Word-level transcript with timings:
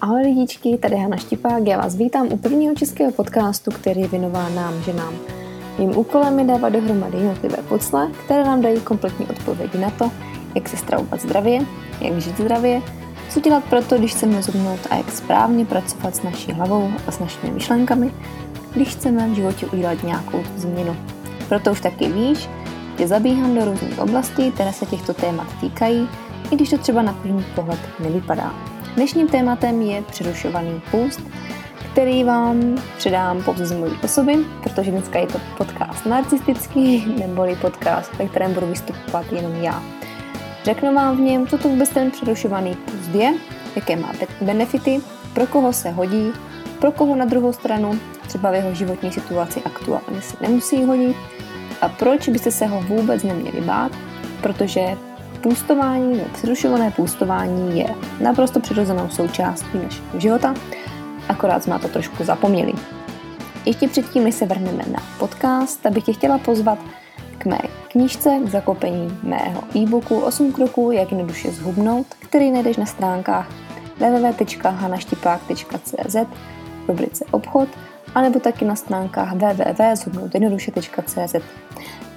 Ahoj 0.00 0.22
lidičky, 0.22 0.78
tady 0.78 0.96
Hana 0.96 1.16
Štipák, 1.16 1.66
já 1.66 1.78
vás 1.78 1.96
vítám 1.96 2.26
u 2.32 2.36
prvního 2.36 2.74
českého 2.74 3.12
podcastu, 3.12 3.70
který 3.70 4.00
je 4.00 4.08
věnován 4.08 4.54
nám, 4.54 4.82
ženám. 4.82 5.14
Mým 5.78 5.98
úkolem 5.98 6.38
je 6.38 6.44
dávat 6.44 6.68
dohromady 6.68 7.18
jednotlivé 7.18 7.56
pucle, 7.68 8.10
které 8.24 8.44
nám 8.44 8.60
dají 8.60 8.80
kompletní 8.80 9.26
odpovědi 9.26 9.78
na 9.78 9.90
to, 9.90 10.10
jak 10.54 10.68
se 10.68 10.76
stravovat 10.76 11.20
zdravě, 11.20 11.66
jak 12.00 12.20
žít 12.20 12.38
zdravě, 12.38 12.82
co 13.30 13.40
dělat 13.40 13.64
pro 13.64 13.82
to, 13.82 13.98
když 13.98 14.12
chceme 14.12 14.42
zubnout 14.42 14.80
a 14.90 14.96
jak 14.96 15.10
správně 15.10 15.64
pracovat 15.64 16.16
s 16.16 16.22
naší 16.22 16.52
hlavou 16.52 16.90
a 17.06 17.10
s 17.12 17.18
našimi 17.18 17.52
myšlenkami, 17.52 18.12
když 18.74 18.88
chceme 18.88 19.28
v 19.28 19.34
životě 19.34 19.66
udělat 19.66 20.02
nějakou 20.02 20.42
změnu. 20.56 20.96
Proto 21.48 21.72
už 21.72 21.80
taky 21.80 22.08
víš, 22.08 22.48
že 22.98 23.08
zabíhám 23.08 23.54
do 23.54 23.64
různých 23.64 23.98
oblastí, 23.98 24.52
které 24.52 24.72
se 24.72 24.86
těchto 24.86 25.14
témat 25.14 25.46
týkají, 25.60 26.08
i 26.50 26.56
když 26.56 26.70
to 26.70 26.78
třeba 26.78 27.02
na 27.02 27.12
první 27.12 27.44
pohled 27.54 27.80
nevypadá. 28.00 28.75
Dnešním 28.96 29.28
tématem 29.28 29.82
je 29.82 30.02
přerušovaný 30.02 30.82
půst, 30.90 31.20
který 31.92 32.24
vám 32.24 32.82
předám 32.96 33.42
pouze 33.42 33.66
z 33.66 33.72
mojí 33.72 33.92
osoby, 34.04 34.36
protože 34.62 34.90
dneska 34.90 35.18
je 35.18 35.26
to 35.26 35.40
podcast 35.58 36.06
narcistický, 36.06 37.14
neboli 37.18 37.56
podcast, 37.56 38.14
ve 38.14 38.28
kterém 38.28 38.54
budu 38.54 38.66
vystupovat 38.66 39.32
jenom 39.32 39.54
já. 39.54 39.82
Řeknu 40.64 40.94
vám 40.94 41.16
v 41.16 41.20
něm, 41.20 41.46
co 41.46 41.58
to 41.58 41.68
vůbec 41.68 41.88
ten 41.88 42.10
přerušovaný 42.10 42.74
půst 42.74 43.14
je, 43.14 43.34
jaké 43.76 43.96
má 43.96 44.12
benefity, 44.40 45.00
pro 45.32 45.46
koho 45.46 45.72
se 45.72 45.90
hodí, 45.90 46.32
pro 46.80 46.92
koho 46.92 47.16
na 47.16 47.24
druhou 47.24 47.52
stranu, 47.52 47.98
třeba 48.26 48.50
v 48.50 48.54
jeho 48.54 48.74
životní 48.74 49.12
situaci 49.12 49.62
aktuálně 49.64 50.20
se 50.20 50.36
nemusí 50.40 50.84
hodit 50.84 51.16
a 51.80 51.88
proč 51.88 52.28
byste 52.28 52.50
se 52.50 52.66
ho 52.66 52.80
vůbec 52.80 53.22
neměli 53.22 53.60
bát, 53.60 53.92
protože 54.42 54.96
půstování 55.46 56.16
nebo 56.16 56.28
přerušované 56.32 56.90
půstování 56.90 57.78
je 57.78 57.94
naprosto 58.20 58.60
přirozenou 58.60 59.08
součástí 59.08 59.78
našeho 59.84 60.20
života, 60.20 60.54
akorát 61.28 61.62
jsme 61.62 61.70
na 61.70 61.78
to 61.78 61.88
trošku 61.88 62.24
zapomněli. 62.24 62.72
Ještě 63.66 63.88
předtím, 63.88 64.24
než 64.24 64.34
se 64.34 64.46
vrhneme 64.46 64.84
na 64.92 65.02
podcast, 65.18 65.86
abych 65.86 66.04
tě 66.04 66.12
chtěla 66.12 66.38
pozvat 66.38 66.78
k 67.38 67.44
mé 67.44 67.58
knížce 67.88 68.40
k 68.44 68.48
zakopení 68.48 69.18
mého 69.22 69.62
e-booku 69.76 70.20
8 70.20 70.52
kroků, 70.52 70.90
jak 70.90 71.10
jednoduše 71.10 71.50
zhubnout, 71.50 72.06
který 72.18 72.50
najdeš 72.50 72.76
na 72.76 72.86
stránkách 72.86 73.48
www.hanaštipák.cz 73.96 76.16
v 76.86 76.88
rubrice 76.88 77.24
obchod, 77.30 77.68
anebo 78.14 78.40
taky 78.40 78.64
na 78.64 78.76
stránkách 78.76 79.32
www.zhubnoutjednoduše.cz. 79.32 81.34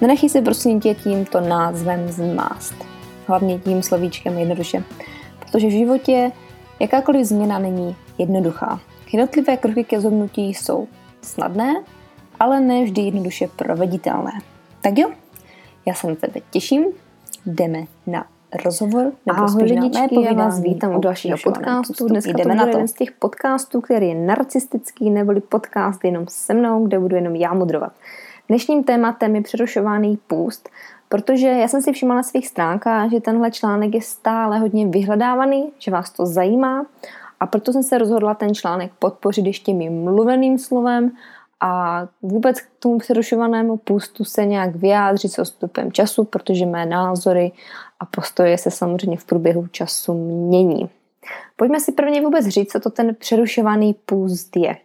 Nenechej 0.00 0.28
se 0.28 0.42
prosím 0.42 0.80
tě 0.80 0.94
tímto 0.94 1.40
názvem 1.40 2.08
zmást 2.08 2.90
hlavně 3.26 3.58
tím 3.58 3.82
slovíčkem 3.82 4.38
jednoduše. 4.38 4.84
Protože 5.38 5.66
v 5.66 5.70
životě 5.70 6.32
jakákoliv 6.80 7.26
změna 7.26 7.58
není 7.58 7.96
jednoduchá. 8.18 8.80
Jednotlivé 9.12 9.56
kroky 9.56 9.84
ke 9.84 10.00
zhodnutí 10.00 10.54
jsou 10.54 10.88
snadné, 11.22 11.74
ale 12.40 12.60
ne 12.60 12.84
vždy 12.84 13.02
jednoduše 13.02 13.48
proveditelné. 13.56 14.32
Tak 14.80 14.98
jo, 14.98 15.10
já 15.86 15.94
se 15.94 16.06
na 16.06 16.14
tebe 16.14 16.40
těším, 16.50 16.84
jdeme 17.46 17.84
na 18.06 18.26
rozhovor, 18.64 19.12
nebo 19.26 19.42
Ahoj 19.42 19.62
lidičky, 19.62 20.22
já 20.22 20.32
vás 20.32 20.60
vítám 20.60 20.96
u 20.96 21.00
dalšího 21.00 21.36
podcastu. 21.44 22.08
Dneska 22.08 22.32
jdeme 22.32 22.54
to 22.54 22.58
na 22.58 22.64
to. 22.64 22.68
jeden 22.68 22.88
z 22.88 22.92
těch 22.92 23.12
podcastů, 23.12 23.80
který 23.80 24.08
je 24.08 24.14
narcistický, 24.14 25.10
neboli 25.10 25.40
podcast 25.40 26.04
jenom 26.04 26.24
se 26.28 26.54
mnou, 26.54 26.86
kde 26.86 26.98
budu 26.98 27.16
jenom 27.16 27.36
já 27.36 27.54
mudrovat. 27.54 27.92
Dnešním 28.48 28.84
tématem 28.84 29.36
je 29.36 29.42
přerušovaný 29.42 30.18
půst 30.26 30.68
Protože 31.12 31.46
já 31.46 31.68
jsem 31.68 31.82
si 31.82 31.92
všimla 31.92 32.14
na 32.14 32.22
svých 32.22 32.48
stránkách, 32.48 33.10
že 33.10 33.20
tenhle 33.20 33.50
článek 33.50 33.94
je 33.94 34.02
stále 34.02 34.58
hodně 34.58 34.86
vyhledávaný, 34.86 35.72
že 35.78 35.90
vás 35.90 36.10
to 36.10 36.26
zajímá 36.26 36.86
a 37.40 37.46
proto 37.46 37.72
jsem 37.72 37.82
se 37.82 37.98
rozhodla 37.98 38.34
ten 38.34 38.54
článek 38.54 38.92
podpořit 38.98 39.46
ještě 39.46 39.74
mým 39.74 40.04
mluveným 40.04 40.58
slovem 40.58 41.10
a 41.60 42.02
vůbec 42.22 42.60
k 42.60 42.66
tomu 42.78 42.98
přerušovanému 42.98 43.76
půstu 43.76 44.24
se 44.24 44.46
nějak 44.46 44.76
vyjádřit 44.76 45.32
s 45.32 45.38
odstupem 45.38 45.92
času, 45.92 46.24
protože 46.24 46.66
mé 46.66 46.86
názory 46.86 47.52
a 48.00 48.04
postoje 48.04 48.58
se 48.58 48.70
samozřejmě 48.70 49.16
v 49.16 49.24
průběhu 49.24 49.66
času 49.66 50.14
mění. 50.48 50.90
Pojďme 51.56 51.80
si 51.80 51.92
prvně 51.92 52.20
vůbec 52.20 52.46
říct, 52.46 52.72
co 52.72 52.80
to 52.80 52.90
ten 52.90 53.14
přerušovaný 53.14 53.94
půst 54.06 54.56
je. 54.56 54.76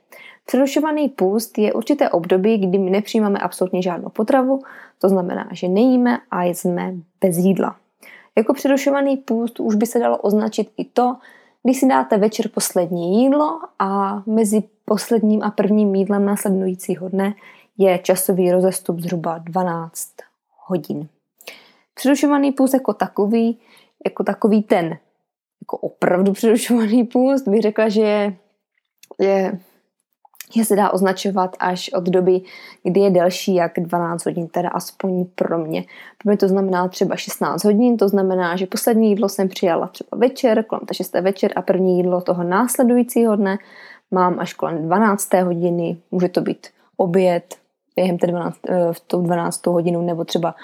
Přerušovaný 0.45 1.09
půst 1.09 1.57
je 1.57 1.73
určité 1.73 2.09
období, 2.09 2.57
kdy 2.57 2.77
my 2.77 2.89
nepřijímáme 2.89 3.39
absolutně 3.39 3.81
žádnou 3.81 4.09
potravu, 4.09 4.61
to 4.99 5.09
znamená, 5.09 5.47
že 5.51 5.67
nejíme 5.67 6.17
a 6.31 6.43
jsme 6.43 6.93
bez 7.21 7.37
jídla. 7.37 7.75
Jako 8.37 8.53
přerušovaný 8.53 9.17
půst 9.17 9.59
už 9.59 9.75
by 9.75 9.85
se 9.85 9.99
dalo 9.99 10.17
označit 10.17 10.71
i 10.77 10.85
to, 10.85 11.15
když 11.63 11.79
si 11.79 11.87
dáte 11.87 12.17
večer 12.17 12.49
poslední 12.49 13.23
jídlo 13.23 13.59
a 13.79 14.23
mezi 14.25 14.63
posledním 14.85 15.43
a 15.43 15.51
prvním 15.51 15.95
jídlem 15.95 16.25
následujícího 16.25 17.09
dne 17.09 17.33
je 17.77 17.97
časový 17.97 18.51
rozestup 18.51 18.99
zhruba 18.99 19.37
12 19.37 20.09
hodin. 20.65 21.07
Přerušovaný 21.93 22.51
půst 22.51 22.73
jako 22.73 22.93
takový, 22.93 23.59
jako 24.05 24.23
takový 24.23 24.63
ten 24.63 24.97
jako 25.61 25.77
opravdu 25.77 26.33
přerušovaný 26.33 27.03
půst, 27.03 27.47
bych 27.47 27.61
řekla, 27.61 27.89
že 27.89 28.01
je, 28.01 28.35
je 29.19 29.59
že 30.53 30.65
se 30.65 30.75
dá 30.75 30.89
označovat 30.89 31.55
až 31.59 31.89
od 31.93 32.03
doby, 32.03 32.41
kdy 32.83 32.99
je 32.99 33.09
delší 33.09 33.55
jak 33.55 33.71
12 33.77 34.25
hodin, 34.25 34.47
teda 34.47 34.69
aspoň 34.69 35.25
pro 35.35 35.57
mě. 35.57 35.81
Pro 36.23 36.29
mě 36.29 36.37
to 36.37 36.47
znamená 36.47 36.87
třeba 36.87 37.15
16 37.15 37.63
hodin, 37.63 37.97
to 37.97 38.09
znamená, 38.09 38.55
že 38.55 38.67
poslední 38.67 39.09
jídlo 39.09 39.29
jsem 39.29 39.49
přijala 39.49 39.87
třeba 39.87 40.17
večer, 40.17 40.63
kolem 40.63 40.85
té 40.85 40.93
6. 40.93 41.13
večer 41.13 41.51
a 41.55 41.61
první 41.61 41.97
jídlo 41.97 42.21
toho 42.21 42.43
následujícího 42.43 43.35
dne 43.35 43.57
mám 44.11 44.39
až 44.39 44.53
kolem 44.53 44.85
12. 44.85 45.33
hodiny, 45.33 45.97
může 46.11 46.29
to 46.29 46.41
být 46.41 46.67
oběd, 46.97 47.55
během 47.95 48.17
té 48.17 48.27
12, 48.27 48.59
eh, 48.69 48.93
v 48.93 48.99
tou 48.99 49.21
12. 49.21 49.71
hodinu 49.71 50.01
nebo 50.01 50.25
třeba 50.25 50.55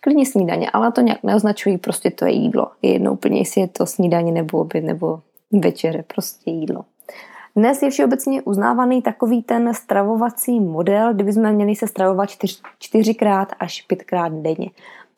klidně 0.00 0.26
snídaně, 0.26 0.70
ale 0.70 0.92
to 0.92 1.00
nějak 1.00 1.22
neoznačují, 1.22 1.78
prostě 1.78 2.10
to 2.10 2.24
je 2.24 2.32
jídlo. 2.32 2.70
Je 2.82 2.92
jedno 2.92 3.12
úplně, 3.12 3.38
jestli 3.38 3.60
je 3.60 3.68
to 3.68 3.86
snídaně 3.86 4.32
nebo 4.32 4.58
oběd 4.58 4.84
nebo 4.84 5.20
večeře, 5.52 6.04
prostě 6.14 6.50
jídlo. 6.50 6.84
Dnes 7.56 7.82
je 7.82 7.90
všeobecně 7.90 8.42
uznávaný 8.42 9.02
takový 9.02 9.42
ten 9.42 9.74
stravovací 9.74 10.60
model, 10.60 11.14
kdy 11.14 11.24
bychom 11.24 11.52
měli 11.52 11.76
se 11.76 11.86
stravovat 11.86 12.30
čtyř, 12.30 12.62
čtyřikrát 12.78 13.52
až 13.60 13.82
pětkrát 13.82 14.32
denně. 14.32 14.70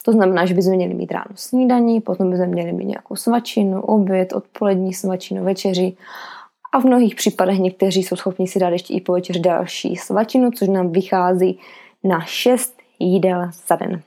To 0.04 0.12
znamená, 0.12 0.46
že 0.46 0.54
bychom 0.54 0.72
měli 0.72 0.94
mít 0.94 1.12
ráno 1.12 1.30
snídaní, 1.34 2.00
potom 2.00 2.30
bychom 2.30 2.46
měli 2.46 2.72
mít 2.72 2.84
nějakou 2.84 3.16
svačinu, 3.16 3.82
oběd, 3.82 4.32
odpolední 4.32 4.94
svačinu, 4.94 5.44
večeři 5.44 5.96
a 6.72 6.80
v 6.80 6.84
mnohých 6.84 7.14
případech 7.14 7.58
někteří 7.58 8.02
jsou 8.02 8.16
schopni 8.16 8.48
si 8.48 8.58
dát 8.58 8.68
ještě 8.68 8.94
i 8.94 9.00
po 9.00 9.12
večeři 9.12 9.40
další 9.40 9.96
svačinu, 9.96 10.50
což 10.50 10.68
nám 10.68 10.92
vychází 10.92 11.58
na 12.04 12.20
6 12.20 12.78
jídel 12.98 13.50
za 13.66 13.76
den. 13.76 14.02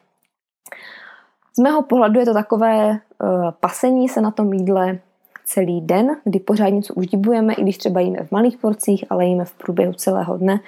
Z 1.53 1.59
mého 1.59 1.81
pohledu 1.81 2.19
je 2.19 2.25
to 2.25 2.33
takové 2.33 2.89
uh, 2.89 3.51
pasení 3.59 4.09
se 4.09 4.21
na 4.21 4.31
tom 4.31 4.53
jídle 4.53 4.99
celý 5.45 5.81
den, 5.81 6.15
kdy 6.23 6.39
pořád 6.39 6.69
něco 6.69 6.93
uždibujeme, 6.93 7.53
i 7.53 7.61
když 7.61 7.77
třeba 7.77 7.99
jíme 7.99 8.23
v 8.23 8.31
malých 8.31 8.57
porcích, 8.57 9.05
ale 9.09 9.25
jíme 9.25 9.45
v 9.45 9.53
průběhu 9.53 9.93
celého 9.93 10.37
dne 10.37 10.59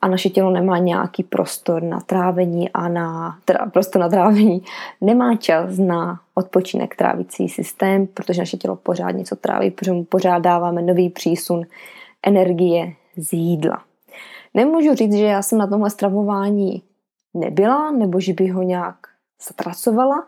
a 0.00 0.08
naše 0.08 0.30
tělo 0.30 0.50
nemá 0.50 0.78
nějaký 0.78 1.22
prostor 1.22 1.82
na 1.82 2.00
trávení 2.00 2.70
a 2.70 2.88
na, 2.88 3.38
teda 3.44 3.66
prostor 3.66 4.00
na 4.00 4.08
trávení, 4.08 4.62
nemá 5.00 5.36
čas 5.36 5.78
na 5.78 6.20
odpočinek 6.34 6.96
trávicí 6.96 7.48
systém, 7.48 8.06
protože 8.06 8.42
naše 8.42 8.56
tělo 8.56 8.76
pořád 8.76 9.10
něco 9.10 9.36
tráví, 9.36 9.70
protože 9.70 9.92
mu 9.92 10.04
pořád 10.04 10.38
dáváme 10.38 10.82
nový 10.82 11.10
přísun 11.10 11.62
energie 12.22 12.92
z 13.16 13.32
jídla. 13.32 13.82
Nemůžu 14.54 14.94
říct, 14.94 15.14
že 15.14 15.24
já 15.24 15.42
jsem 15.42 15.58
na 15.58 15.66
tomhle 15.66 15.90
stravování 15.90 16.82
nebyla, 17.34 17.90
nebo 17.90 18.20
že 18.20 18.32
bych 18.32 18.52
ho 18.52 18.62
nějak 18.62 18.96
zatracovala, 19.48 20.26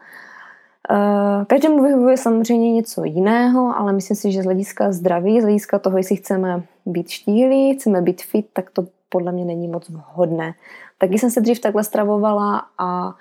každému 1.47 1.83
vyhovuje 1.83 2.17
samozřejmě 2.17 2.73
něco 2.73 3.05
jiného, 3.05 3.77
ale 3.77 3.93
myslím 3.93 4.17
si, 4.17 4.33
že 4.33 4.43
z 4.43 4.45
hlediska 4.45 4.93
zdraví, 4.93 5.41
z 5.41 5.45
hlediska 5.45 5.79
toho, 5.79 5.97
jestli 5.97 6.17
chceme 6.17 6.63
být 6.87 7.09
štíhlí, 7.09 7.75
chceme 7.75 8.03
být 8.03 8.23
fit, 8.23 8.47
tak 8.53 8.71
to 8.71 8.87
podle 9.09 9.33
mě 9.33 9.45
není 9.45 9.69
moc 9.69 9.89
vhodné. 9.89 10.55
Taky 10.99 11.19
jsem 11.19 11.31
se 11.31 11.41
dřív 11.41 11.61
takhle 11.61 11.85
stravovala 11.85 12.63
a 12.79 13.15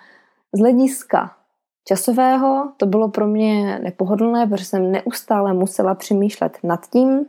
z 0.53 0.59
hlediska 0.59 1.31
časového 1.85 2.71
to 2.77 2.85
bylo 2.85 3.09
pro 3.09 3.27
mě 3.27 3.79
nepohodlné, 3.83 4.47
protože 4.47 4.65
jsem 4.65 4.91
neustále 4.91 5.53
musela 5.53 5.95
přemýšlet 5.95 6.57
nad 6.63 6.79
tím, 6.89 7.25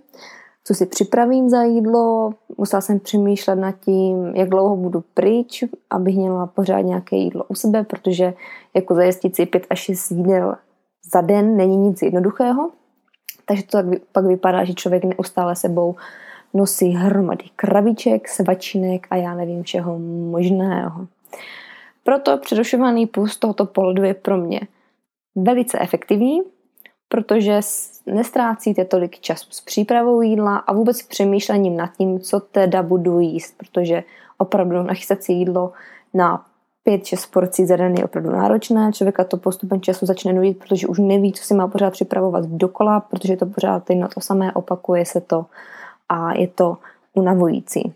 co 0.71 0.75
si 0.75 0.87
připravím 0.87 1.49
za 1.49 1.63
jídlo, 1.63 2.31
musela 2.59 2.81
jsem 2.81 3.01
přemýšlet 3.01 3.57
nad 3.57 3.73
tím, 3.73 4.27
jak 4.27 4.49
dlouho 4.49 4.77
budu 4.77 5.05
pryč, 5.15 5.65
abych 5.91 6.17
měla 6.17 6.47
pořád 6.47 6.81
nějaké 6.81 7.17
jídlo 7.17 7.45
u 7.49 7.55
sebe, 7.55 7.85
protože 7.85 8.35
jako 8.75 8.95
zajistit 8.95 9.37
si 9.37 9.47
pět 9.47 9.67
až 9.71 9.79
šest 9.81 10.11
jídel 10.11 10.55
za 11.13 11.21
den 11.21 11.57
není 11.57 11.77
nic 11.77 12.03
jednoduchého. 12.03 12.71
Takže 13.47 13.63
to 13.63 13.71
tak 13.71 13.87
pak 14.13 14.25
vypadá, 14.25 14.65
že 14.65 14.75
člověk 14.75 15.05
neustále 15.05 15.57
sebou 15.57 15.95
nosí 16.55 16.91
hromady 16.91 17.45
krabiček, 17.57 18.29
svačinek 18.29 19.07
a 19.11 19.17
já 19.17 19.35
nevím 19.35 19.63
všeho 19.63 19.99
možného. 20.31 21.07
Proto 22.05 22.39
přerušovaný 22.39 23.07
půst 23.07 23.37
tohoto 23.37 23.67
pohledu 23.67 24.03
je 24.03 24.15
pro 24.15 24.37
mě 24.37 24.61
velice 25.37 25.79
efektivní, 25.79 26.41
protože 27.13 27.61
nestrácíte 28.07 28.85
tolik 28.85 29.19
času 29.19 29.47
s 29.51 29.61
přípravou 29.61 30.23
jídla 30.23 30.57
a 30.57 30.73
vůbec 30.73 31.03
přemýšlením 31.03 31.77
nad 31.77 31.91
tím, 31.97 32.21
co 32.21 32.41
teda 32.41 32.83
budu 32.83 33.21
jíst, 33.21 33.55
protože 33.59 34.05
opravdu 34.39 34.83
nachystat 34.83 35.23
si 35.23 35.33
jídlo 35.33 35.73
na 36.15 36.45
5-6 36.87 37.31
porcí 37.33 37.67
za 37.67 37.77
den 37.77 37.95
je 37.95 38.05
opravdu 38.05 38.31
náročné. 38.31 38.93
Člověka 38.93 39.25
to 39.25 39.37
postupem 39.37 39.81
času 39.81 40.07
začne 40.07 40.33
nudit, 40.33 40.59
protože 40.59 40.87
už 40.87 40.99
neví, 40.99 41.33
co 41.33 41.45
si 41.45 41.55
má 41.55 41.69
pořád 41.69 41.91
připravovat 41.91 42.45
dokola, 42.45 43.01
protože 43.01 43.37
to 43.37 43.47
pořád 43.47 43.91
jedno 43.91 44.09
to 44.09 44.21
samé, 44.21 44.53
opakuje 44.53 45.07
se 45.07 45.21
to 45.21 45.47
a 46.09 46.35
je 46.35 46.49
to 46.49 46.77
unavující. 47.15 47.93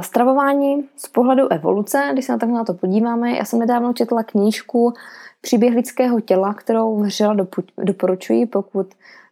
Stravování 0.00 0.88
z 0.96 1.08
pohledu 1.08 1.48
evoluce, 1.48 2.08
když 2.12 2.24
se 2.24 2.32
na 2.32 2.38
takhle 2.38 2.58
na 2.58 2.64
to 2.64 2.74
podíváme, 2.74 3.36
já 3.36 3.44
jsem 3.44 3.58
nedávno 3.58 3.92
četla 3.92 4.22
knížku 4.22 4.94
Příběh 5.40 5.74
lidského 5.74 6.20
těla, 6.20 6.54
kterou 6.54 6.96
vřela 6.96 7.36
doporučuji, 7.78 8.46
pokud 8.46 8.86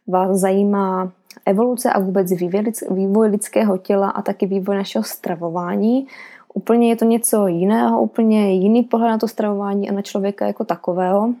vás 0.07 0.37
zajímá 0.37 1.11
evoluce 1.45 1.93
a 1.93 1.99
vůbec 1.99 2.31
vývoj 2.91 3.27
lidského 3.27 3.77
těla 3.77 4.09
a 4.09 4.21
taky 4.21 4.45
vývoj 4.45 4.75
našeho 4.75 5.03
stravování. 5.03 6.07
Úplně 6.53 6.89
je 6.89 6.95
to 6.95 7.05
něco 7.05 7.47
jiného, 7.47 8.01
úplně 8.01 8.53
jiný 8.53 8.83
pohled 8.83 9.09
na 9.09 9.17
to 9.17 9.27
stravování 9.27 9.89
a 9.89 9.93
na 9.93 10.01
člověka 10.01 10.47
jako 10.47 10.65
takového. 10.65 11.33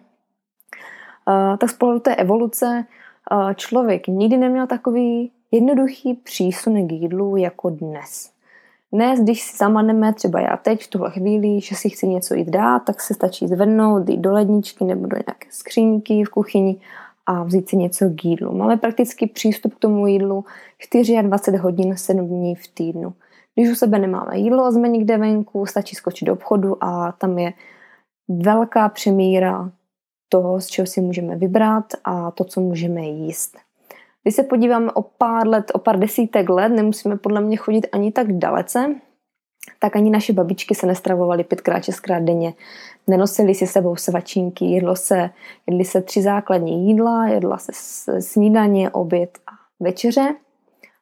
Tak 1.57 1.69
z 1.69 1.73
pohledu 1.73 1.99
té 1.99 2.15
evoluce 2.15 2.85
člověk 3.55 4.07
nikdy 4.07 4.37
neměl 4.37 4.67
takový 4.67 5.31
jednoduchý 5.51 6.13
přísun 6.13 6.87
k 6.87 6.91
jídlu 6.91 7.37
jako 7.37 7.69
dnes. 7.69 8.34
Dnes, 8.95 9.19
když 9.19 9.41
si 9.41 9.57
zamaneme, 9.57 10.13
třeba 10.13 10.39
já 10.39 10.57
teď 10.57 10.83
v 10.83 10.87
tuhle 10.87 11.11
chvíli, 11.11 11.61
že 11.61 11.75
si 11.75 11.89
chci 11.89 12.07
něco 12.07 12.33
jít 12.33 12.49
dát, 12.49 12.79
tak 12.79 13.01
se 13.01 13.13
stačí 13.13 13.47
zvednout, 13.47 14.09
jít 14.09 14.17
do 14.17 14.31
ledničky 14.31 14.83
nebo 14.83 15.07
do 15.07 15.17
nějaké 15.27 15.47
skřínky 15.49 16.23
v 16.23 16.29
kuchyni 16.29 16.77
a 17.25 17.43
vzít 17.43 17.69
si 17.69 17.77
něco 17.77 18.09
k 18.09 18.25
jídlu. 18.25 18.57
Máme 18.57 18.77
prakticky 18.77 19.27
přístup 19.27 19.73
k 19.73 19.79
tomu 19.79 20.07
jídlu 20.07 20.45
24 21.21 21.57
hodin 21.57 21.97
7 21.97 22.27
dní 22.27 22.55
v 22.55 22.67
týdnu. 22.67 23.13
Když 23.55 23.69
u 23.69 23.75
sebe 23.75 23.99
nemáme 23.99 24.37
jídlo 24.37 24.65
a 24.65 24.71
jsme 24.71 24.89
někde 24.89 25.17
venku, 25.17 25.65
stačí 25.65 25.95
skočit 25.95 26.25
do 26.25 26.33
obchodu 26.33 26.83
a 26.83 27.11
tam 27.11 27.37
je 27.37 27.53
velká 28.29 28.89
přemíra 28.89 29.71
toho, 30.29 30.61
z 30.61 30.67
čeho 30.67 30.85
si 30.85 31.01
můžeme 31.01 31.35
vybrat 31.35 31.85
a 32.03 32.31
to, 32.31 32.43
co 32.43 32.61
můžeme 32.61 33.01
jíst. 33.01 33.57
Když 34.25 34.35
se 34.35 34.43
podíváme 34.43 34.91
o 34.91 35.01
pár 35.01 35.47
let, 35.47 35.71
o 35.73 35.79
pár 35.79 35.99
desítek 35.99 36.49
let, 36.49 36.69
nemusíme 36.69 37.17
podle 37.17 37.41
mě 37.41 37.57
chodit 37.57 37.87
ani 37.91 38.11
tak 38.11 38.33
dalece, 38.33 38.95
tak 39.79 39.95
ani 39.95 40.09
naše 40.09 40.33
babičky 40.33 40.75
se 40.75 40.87
nestravovaly 40.87 41.43
pětkrát, 41.43 41.83
šestkrát 41.83 42.23
denně. 42.23 42.53
Nenosili 43.07 43.55
si 43.55 43.67
sebou 43.67 43.95
svačínky, 43.95 44.65
jedlo 44.65 44.95
se, 44.95 45.29
jedli 45.67 45.85
se 45.85 46.01
tři 46.01 46.21
základní 46.21 46.87
jídla, 46.87 47.27
jedla 47.27 47.57
se 47.57 48.21
snídaně, 48.21 48.89
oběd 48.89 49.37
a 49.47 49.51
večeře 49.79 50.35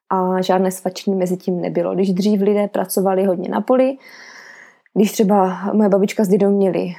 a 0.09 0.41
žádné 0.41 0.71
svačiny 0.71 1.15
mezi 1.15 1.37
tím 1.37 1.61
nebylo. 1.61 1.95
Když 1.95 2.13
dřív 2.13 2.41
lidé 2.41 2.67
pracovali 2.67 3.25
hodně 3.25 3.49
na 3.49 3.61
poli, 3.61 3.97
když 4.93 5.11
třeba 5.11 5.59
moje 5.73 5.89
babička 5.89 6.23
s 6.23 6.27
dědou 6.27 6.49
měli 6.49 6.95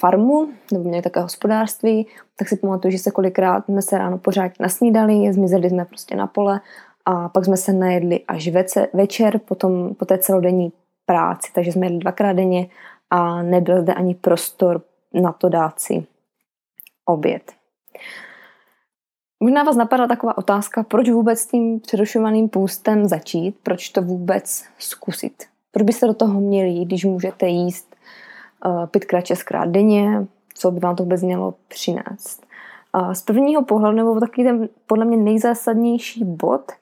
farmu, 0.00 0.48
nebo 0.72 0.84
měli 0.84 1.02
také 1.02 1.20
hospodářství, 1.20 2.06
tak 2.36 2.48
si 2.48 2.56
pamatuju, 2.56 2.92
že 2.92 2.98
se 2.98 3.10
kolikrát 3.10 3.64
jsme 3.64 3.82
se 3.82 3.98
ráno 3.98 4.18
pořád 4.18 4.52
nasnídali, 4.60 5.32
zmizeli 5.32 5.70
jsme 5.70 5.84
prostě 5.84 6.16
na 6.16 6.26
pole 6.26 6.60
a 7.04 7.28
pak 7.28 7.44
jsme 7.44 7.56
se 7.56 7.72
najedli 7.72 8.20
až 8.28 8.48
vece, 8.48 8.88
večer, 8.92 9.38
potom 9.38 9.94
po 9.94 10.04
té 10.04 10.18
celodenní 10.18 10.72
práci, 11.06 11.52
takže 11.54 11.72
jsme 11.72 11.86
jedli 11.86 11.98
dvakrát 11.98 12.32
denně 12.32 12.68
a 13.10 13.42
nebyl 13.42 13.82
zde 13.82 13.94
ani 13.94 14.14
prostor 14.14 14.82
na 15.14 15.32
to 15.32 15.48
dát 15.48 15.80
si 15.80 16.06
oběd. 17.04 17.52
Možná 19.40 19.62
vás 19.62 19.76
napadla 19.76 20.06
taková 20.06 20.38
otázka, 20.38 20.82
proč 20.82 21.10
vůbec 21.10 21.40
s 21.40 21.46
tím 21.46 21.80
přerušovaným 21.80 22.48
půstem 22.48 23.08
začít, 23.08 23.56
proč 23.62 23.88
to 23.88 24.02
vůbec 24.02 24.64
zkusit. 24.78 25.44
Proč 25.72 25.84
byste 25.84 26.06
do 26.06 26.14
toho 26.14 26.40
měli 26.40 26.84
když 26.84 27.04
můžete 27.04 27.46
jíst 27.46 27.96
pětkrát, 28.90 29.26
šestkrát 29.26 29.68
denně, 29.68 30.26
co 30.54 30.70
by 30.70 30.80
vám 30.80 30.96
to 30.96 31.02
vůbec 31.02 31.22
mělo 31.22 31.54
přinést. 31.68 32.46
Uh, 32.94 33.12
z 33.12 33.22
prvního 33.22 33.64
pohledu, 33.64 33.96
nebo 33.96 34.20
taky 34.20 34.44
ten 34.44 34.68
podle 34.86 35.04
mě 35.04 35.16
nejzásadnější 35.16 36.24
bod, 36.24 36.72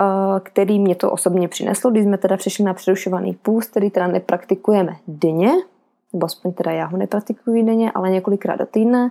uh, 0.00 0.38
který 0.42 0.78
mě 0.78 0.94
to 0.94 1.10
osobně 1.10 1.48
přineslo, 1.48 1.90
když 1.90 2.04
jsme 2.04 2.18
teda 2.18 2.36
přišli 2.36 2.64
na 2.64 2.74
přerušovaný 2.74 3.34
půst, 3.42 3.70
který 3.70 3.90
teda 3.90 4.06
nepraktikujeme 4.06 4.96
denně, 5.08 5.52
nebo 6.12 6.26
aspoň 6.26 6.52
teda 6.52 6.70
já 6.70 6.86
ho 6.86 6.96
nepraktikuji 6.96 7.62
denně, 7.62 7.92
ale 7.92 8.10
několikrát 8.10 8.56
do 8.56 8.66
týdne, 8.66 9.10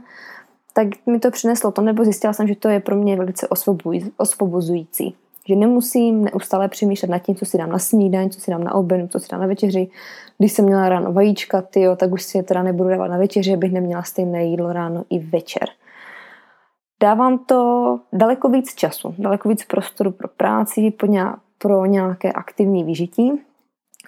tak 0.74 0.88
mi 1.06 1.20
to 1.20 1.32
přineslo 1.32 1.72
to, 1.72 1.82
nebo 1.82 2.04
zjistila 2.04 2.34
jsem, 2.34 2.48
že 2.48 2.56
to 2.56 2.70
je 2.70 2.80
pro 2.80 2.96
mě 2.96 3.16
velice 3.16 3.48
osvobozující. 4.18 5.16
Že 5.52 5.56
nemusím 5.56 6.24
neustále 6.24 6.68
přemýšlet 6.68 7.10
nad 7.10 7.20
tím, 7.20 7.36
co 7.36 7.46
si 7.46 7.58
dám 7.58 7.70
na 7.70 7.80
snídaň, 7.80 8.30
co 8.30 8.40
si 8.40 8.52
dám 8.52 8.64
na 8.64 8.74
oběd, 8.74 9.12
co 9.12 9.20
si 9.20 9.28
dám 9.32 9.42
na 9.42 9.48
večeři. 9.48 9.90
Když 10.38 10.52
jsem 10.52 10.66
měla 10.66 10.90
ráno 10.90 11.14
vajíčka, 11.14 11.62
tyjo, 11.62 11.96
tak 11.96 12.12
už 12.12 12.24
si 12.24 12.38
je 12.38 12.44
teda 12.44 12.64
nebudu 12.64 12.90
dávat 12.90 13.08
na 13.08 13.18
večeři, 13.18 13.54
abych 13.54 13.72
neměla 13.72 14.04
stejné 14.04 14.44
jídlo 14.44 14.74
ráno 14.74 15.04
i 15.10 15.20
večer. 15.20 15.70
Dávám 17.02 17.38
to 17.38 18.00
daleko 18.14 18.50
víc 18.50 18.76
času, 18.76 19.16
daleko 19.18 19.50
víc 19.50 19.66
prostoru 19.66 20.12
pro 20.12 20.28
práci, 20.28 20.94
pro 21.58 21.86
nějaké 21.86 22.32
aktivní 22.32 22.84
vyžití, 22.84 23.32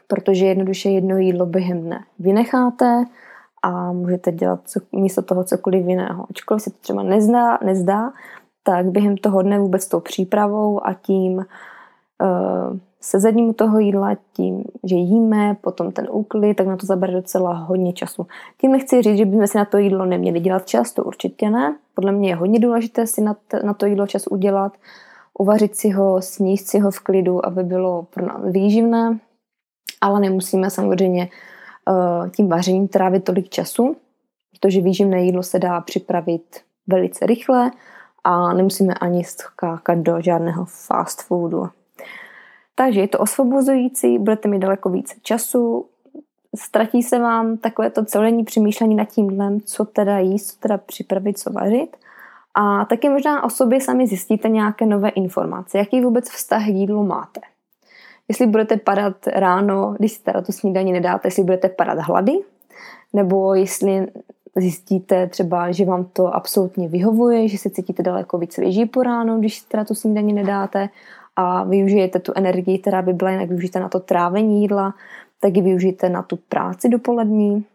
protože 0.07 0.45
jednoduše 0.45 0.89
jedno 0.89 1.17
jídlo 1.17 1.45
během 1.45 1.81
dne 1.81 2.03
vynecháte, 2.19 3.05
a 3.65 3.91
můžete 3.91 4.31
dělat 4.31 4.59
co, 4.65 4.79
místo 4.91 5.21
toho 5.21 5.43
cokoliv 5.43 5.85
jiného. 5.85 6.25
Ačkoliv 6.29 6.63
se 6.63 6.69
to 6.69 6.77
třeba 6.81 7.03
nezdá, 7.03 7.57
nezdá, 7.65 8.11
tak 8.63 8.85
během 8.85 9.17
toho 9.17 9.41
dne 9.41 9.59
vůbec 9.59 9.87
tou 9.87 9.99
přípravou 9.99 10.87
a 10.87 10.93
tím 10.93 11.37
uh, 11.37 11.45
sezením 13.01 13.53
toho 13.53 13.79
jídla, 13.79 14.15
tím, 14.33 14.63
že 14.83 14.95
jíme, 14.95 15.57
potom 15.61 15.91
ten 15.91 16.07
úklid, 16.11 16.53
tak 16.53 16.67
na 16.67 16.77
to 16.77 16.85
zabere 16.85 17.13
docela 17.13 17.53
hodně 17.53 17.93
času. 17.93 18.27
Tím 18.57 18.71
nechci 18.71 19.01
říct, 19.01 19.17
že 19.17 19.25
bychom 19.25 19.47
si 19.47 19.57
na 19.57 19.65
to 19.65 19.77
jídlo 19.77 20.05
neměli 20.05 20.39
dělat 20.39 20.67
čas, 20.67 20.91
to 20.91 21.03
určitě 21.03 21.49
ne. 21.49 21.75
Podle 21.93 22.11
mě 22.11 22.29
je 22.29 22.35
hodně 22.35 22.59
důležité 22.59 23.07
si 23.07 23.21
na, 23.21 23.35
t- 23.47 23.59
na 23.63 23.73
to 23.73 23.85
jídlo 23.85 24.07
čas 24.07 24.27
udělat, 24.27 24.73
uvařit 25.39 25.75
si 25.75 25.89
ho, 25.89 26.21
sníst 26.21 26.67
si 26.67 26.79
ho 26.79 26.91
v 26.91 26.99
klidu, 26.99 27.45
aby 27.45 27.63
bylo 27.63 28.03
pro 28.03 28.25
nás 28.25 28.41
výživné, 28.51 29.19
ale 30.01 30.19
nemusíme 30.19 30.69
samozřejmě 30.69 31.29
Eh, 31.89 32.29
tím 32.29 32.47
vařením 32.47 32.87
trávit 32.87 33.23
tolik 33.23 33.49
času, 33.49 33.95
protože 34.51 34.81
výživné 34.81 35.23
jídlo 35.23 35.43
se 35.43 35.59
dá 35.59 35.81
připravit 35.81 36.59
velice 36.87 37.25
rychle 37.25 37.71
a 38.23 38.53
nemusíme 38.53 38.93
ani 38.93 39.23
skákat 39.23 39.97
do 39.97 40.21
žádného 40.21 40.65
fast 40.65 41.21
foodu. 41.21 41.69
Takže 42.75 42.99
je 42.99 43.07
to 43.07 43.19
osvobozující, 43.19 44.19
budete 44.19 44.47
mít 44.47 44.59
daleko 44.59 44.89
více 44.89 45.15
času, 45.21 45.85
ztratí 46.55 47.03
se 47.03 47.19
vám 47.19 47.57
takové 47.57 47.89
to 47.89 48.05
celodenní 48.05 48.43
přemýšlení 48.43 48.95
nad 48.95 49.05
tím 49.05 49.61
co 49.65 49.85
teda 49.85 50.19
jíst, 50.19 50.47
co 50.47 50.59
teda 50.59 50.77
připravit, 50.77 51.39
co 51.39 51.51
vařit. 51.51 51.97
A 52.53 52.85
taky 52.85 53.09
možná 53.09 53.43
o 53.43 53.49
sobě 53.49 53.81
sami 53.81 54.07
zjistíte 54.07 54.49
nějaké 54.49 54.85
nové 54.85 55.09
informace, 55.09 55.77
jaký 55.77 56.01
vůbec 56.01 56.29
vztah 56.29 56.63
k 56.63 56.67
jídlu 56.67 57.05
máte 57.05 57.41
jestli 58.27 58.47
budete 58.47 58.77
padat 58.77 59.27
ráno, 59.27 59.95
když 59.99 60.11
si 60.11 60.23
teda 60.23 60.41
tu 60.41 60.51
snídaní 60.51 60.91
nedáte, 60.91 61.27
jestli 61.27 61.43
budete 61.43 61.69
padat 61.69 61.99
hlady, 61.99 62.33
nebo 63.13 63.53
jestli 63.53 64.07
zjistíte 64.55 65.27
třeba, 65.27 65.71
že 65.71 65.85
vám 65.85 66.05
to 66.05 66.35
absolutně 66.35 66.87
vyhovuje, 66.87 67.47
že 67.47 67.57
se 67.57 67.69
cítíte 67.69 68.03
daleko 68.03 68.37
víc 68.37 68.53
svěží 68.53 68.85
po 68.85 69.03
ránu, 69.03 69.39
když 69.39 69.59
teda 69.59 69.83
tu 69.83 69.95
snídaní 69.95 70.33
nedáte 70.33 70.89
a 71.35 71.63
využijete 71.63 72.19
tu 72.19 72.31
energii, 72.35 72.79
která 72.79 73.01
by 73.01 73.13
byla 73.13 73.31
jinak 73.31 73.49
využita 73.49 73.79
na 73.79 73.89
to 73.89 73.99
trávení 73.99 74.61
jídla, 74.61 74.93
tak 75.39 75.55
ji 75.55 75.61
využijete 75.61 76.09
na 76.09 76.21
tu 76.21 76.35
práci 76.35 76.89
dopolední. 76.89 77.65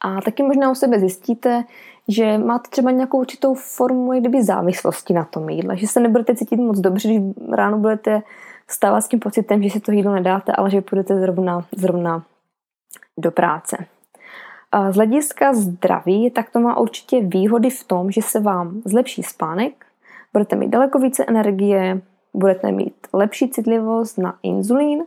A 0.00 0.20
taky 0.20 0.42
možná 0.42 0.70
u 0.70 0.74
sebe 0.74 0.98
zjistíte, 1.00 1.64
že 2.08 2.38
máte 2.38 2.70
třeba 2.70 2.90
nějakou 2.90 3.18
určitou 3.18 3.54
formu 3.54 4.20
kdyby 4.20 4.44
závislosti 4.44 5.14
na 5.14 5.24
tom 5.24 5.48
jídle, 5.48 5.76
že 5.76 5.86
se 5.86 6.00
nebudete 6.00 6.34
cítit 6.34 6.56
moc 6.56 6.78
dobře, 6.78 7.08
když 7.08 7.20
ráno 7.50 7.78
budete 7.78 8.22
stává 8.68 9.00
s 9.00 9.08
tím 9.08 9.20
pocitem, 9.20 9.62
že 9.62 9.70
si 9.70 9.80
to 9.80 9.92
jídlo 9.92 10.14
nedáte, 10.14 10.52
ale 10.52 10.70
že 10.70 10.80
půjdete 10.80 11.20
zrovna, 11.20 11.64
zrovna 11.76 12.24
do 13.18 13.30
práce. 13.30 13.76
Z 14.90 14.94
hlediska 14.94 15.54
zdraví, 15.54 16.30
tak 16.30 16.50
to 16.50 16.60
má 16.60 16.78
určitě 16.78 17.20
výhody 17.20 17.70
v 17.70 17.84
tom, 17.84 18.10
že 18.10 18.22
se 18.22 18.40
vám 18.40 18.82
zlepší 18.84 19.22
spánek, 19.22 19.86
budete 20.32 20.56
mít 20.56 20.68
daleko 20.68 20.98
více 20.98 21.24
energie, 21.24 22.00
budete 22.34 22.72
mít 22.72 22.94
lepší 23.12 23.50
citlivost 23.50 24.18
na 24.18 24.38
inzulín, 24.42 25.04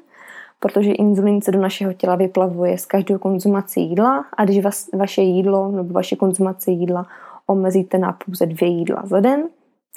protože 0.59 0.91
inzulín 0.91 1.41
se 1.41 1.51
do 1.51 1.61
našeho 1.61 1.93
těla 1.93 2.15
vyplavuje 2.15 2.77
s 2.77 2.85
každou 2.85 3.17
konzumací 3.17 3.89
jídla 3.89 4.25
a 4.37 4.45
když 4.45 4.63
vas, 4.63 4.89
vaše 4.93 5.21
jídlo 5.21 5.71
nebo 5.71 5.93
vaše 5.93 6.15
konzumace 6.15 6.71
jídla 6.71 7.07
omezíte 7.47 7.97
na 7.97 8.17
pouze 8.25 8.45
dvě 8.45 8.69
jídla 8.69 9.01
za 9.05 9.19
den, 9.19 9.43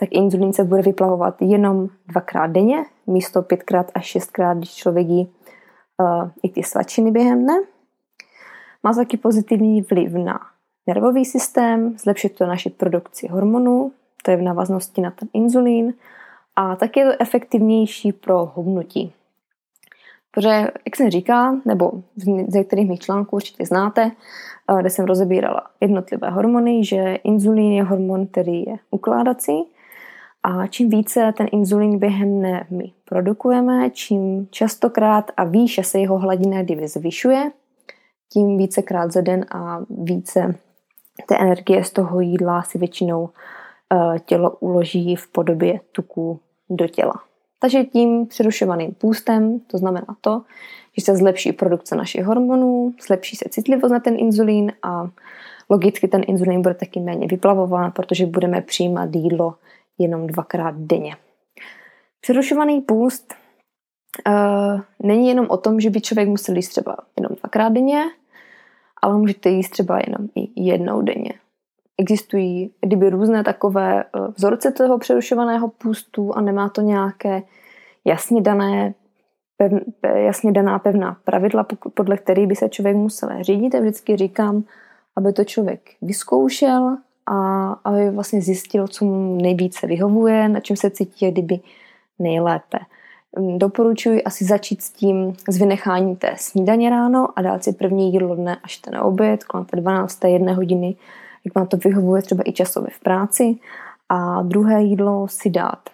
tak 0.00 0.08
inzulín 0.12 0.52
se 0.52 0.64
bude 0.64 0.82
vyplavovat 0.82 1.42
jenom 1.42 1.88
dvakrát 2.06 2.46
denně, 2.46 2.84
místo 3.06 3.42
pětkrát 3.42 3.90
až 3.94 4.06
šestkrát, 4.06 4.56
když 4.56 4.75
člověk 4.75 5.06
jí 5.06 5.28
uh, 6.02 6.30
i 6.42 6.48
ty 6.48 6.62
svačiny 6.62 7.10
během 7.10 7.42
dne. 7.42 7.54
Má 8.82 8.94
taky 8.94 9.16
pozitivní 9.16 9.82
vliv 9.82 10.12
na 10.12 10.40
nervový 10.87 11.25
systém, 11.25 11.99
zlepšit 11.99 12.35
to 12.35 12.47
naši 12.47 12.70
produkci 12.70 13.28
hormonů, 13.28 13.92
to 14.23 14.30
je 14.30 14.37
v 14.37 14.42
návaznosti 14.42 15.00
na 15.00 15.11
ten 15.11 15.28
inzulín, 15.32 15.94
a 16.56 16.76
tak 16.76 16.97
je 16.97 17.04
to 17.04 17.23
efektivnější 17.23 18.12
pro 18.12 18.47
hubnutí. 18.54 19.12
Protože, 20.30 20.49
jak 20.87 20.97
jsem 20.97 21.11
říkala, 21.11 21.61
nebo 21.64 21.92
z 22.16 22.54
některých 22.54 22.88
mých 22.88 23.00
článků 23.00 23.37
určitě 23.37 23.66
znáte, 23.66 24.11
eh, 24.70 24.80
kde 24.80 24.90
jsem 24.90 25.04
rozebírala 25.04 25.62
jednotlivé 25.80 26.30
hormony, 26.30 26.85
že 26.85 27.14
inzulín 27.14 27.73
je 27.73 27.82
hormon, 27.82 28.26
který 28.26 28.62
je 28.62 28.76
ukládací 28.90 29.64
a 30.42 30.66
čím 30.66 30.88
více 30.88 31.32
ten 31.37 31.47
inzulín 31.52 31.99
během 31.99 32.38
dne 32.38 32.66
my 32.70 32.92
produkujeme, 33.04 33.90
čím 33.90 34.49
častokrát 34.50 35.30
a 35.37 35.44
výše 35.44 35.82
se 35.82 35.99
jeho 35.99 36.18
hladina 36.18 36.62
kdy 36.62 36.88
zvyšuje, 36.88 37.50
tím 38.32 38.56
vícekrát 38.56 39.12
za 39.12 39.20
den 39.20 39.47
a 39.50 39.80
více 39.90 40.54
té 41.26 41.38
energie 41.38 41.85
z 41.85 41.90
toho 41.90 42.20
jídla 42.20 42.62
si 42.62 42.78
většinou 42.78 43.30
eh, 43.92 44.18
tělo 44.18 44.50
uloží 44.50 45.16
v 45.16 45.28
podobě 45.32 45.80
tuků 45.92 46.40
do 46.70 46.88
těla. 46.88 47.14
Takže 47.61 47.85
tím 47.85 48.26
přerušovaným 48.26 48.94
půstem, 48.94 49.61
to 49.61 49.78
znamená 49.78 50.06
to, 50.20 50.42
že 50.99 51.04
se 51.04 51.16
zlepší 51.16 51.52
produkce 51.52 51.97
našich 51.97 52.25
hormonů, 52.25 52.94
zlepší 53.06 53.37
se 53.37 53.49
citlivost 53.49 53.92
na 53.92 54.00
ten 54.00 54.14
inzulín 54.18 54.73
a 54.82 55.11
logicky 55.70 56.08
ten 56.08 56.23
inzulín 56.26 56.62
bude 56.62 56.75
taky 56.75 57.00
méně 57.00 57.26
vyplavován, 57.26 57.92
protože 57.92 58.26
budeme 58.26 58.61
přijímat 58.61 59.14
jídlo 59.14 59.54
jenom 59.99 60.26
dvakrát 60.26 60.75
denně. 60.76 61.16
Přerušovaný 62.20 62.80
půst 62.80 63.35
uh, 64.26 64.80
není 65.02 65.28
jenom 65.28 65.46
o 65.48 65.56
tom, 65.56 65.80
že 65.80 65.90
by 65.90 66.00
člověk 66.00 66.28
musel 66.28 66.56
jíst 66.56 66.68
třeba 66.68 66.96
jenom 67.16 67.36
dvakrát 67.40 67.68
denně, 67.68 68.04
ale 69.02 69.18
můžete 69.18 69.48
jíst 69.48 69.70
třeba 69.70 70.00
jenom 70.06 70.28
i 70.34 70.62
jednou 70.64 71.02
denně. 71.02 71.32
Existují 71.98 72.70
kdyby 72.80 73.10
různé 73.10 73.44
takové 73.44 74.04
uh, 74.04 74.28
vzorce 74.36 74.72
toho 74.72 74.98
přerušovaného 74.98 75.68
půstu 75.68 76.32
a 76.36 76.40
nemá 76.40 76.68
to 76.68 76.80
nějaké 76.80 77.42
jasně 78.04 78.40
dané 78.40 78.94
pev, 79.56 79.72
jasně 80.14 80.52
daná 80.52 80.78
pevná 80.78 81.16
pravidla, 81.24 81.66
podle 81.94 82.16
kterých 82.16 82.46
by 82.46 82.56
se 82.56 82.68
člověk 82.68 82.96
musel 82.96 83.28
řídit. 83.40 83.74
A 83.74 83.80
vždycky 83.80 84.16
říkám, 84.16 84.64
aby 85.16 85.32
to 85.32 85.44
člověk 85.44 85.80
vyzkoušel 86.02 86.96
a 87.26 87.72
aby 87.84 88.10
vlastně 88.10 88.42
zjistil, 88.42 88.88
co 88.88 89.04
mu 89.04 89.42
nejvíce 89.42 89.86
vyhovuje, 89.86 90.48
na 90.48 90.60
čem 90.60 90.76
se 90.76 90.90
cítí 90.90 91.30
kdyby 91.30 91.60
nejlépe. 92.18 92.78
Hm, 93.37 93.58
doporučuji 93.58 94.25
asi 94.25 94.44
začít 94.44 94.82
s 94.82 94.90
tím 94.90 95.37
z 95.49 95.58
vynechání 95.58 96.16
té 96.16 96.35
snídaně 96.37 96.90
ráno 96.90 97.28
a 97.37 97.42
dát 97.42 97.64
si 97.64 97.73
první 97.73 98.12
jídlo 98.12 98.35
dne 98.35 98.56
až 98.62 98.76
ten 98.76 98.97
oběd, 98.97 99.44
kolem 99.44 99.66
té 99.66 99.76
12. 99.76 100.25
jedné 100.25 100.54
hodiny, 100.54 100.97
jak 101.44 101.54
vám 101.54 101.66
to 101.66 101.76
vyhovuje 101.76 102.23
třeba 102.23 102.42
i 102.47 102.52
časově 102.52 102.90
v 102.92 103.00
práci. 103.00 103.56
A 104.08 104.42
druhé 104.42 104.82
jídlo 104.82 105.28
si 105.28 105.50
dát 105.50 105.90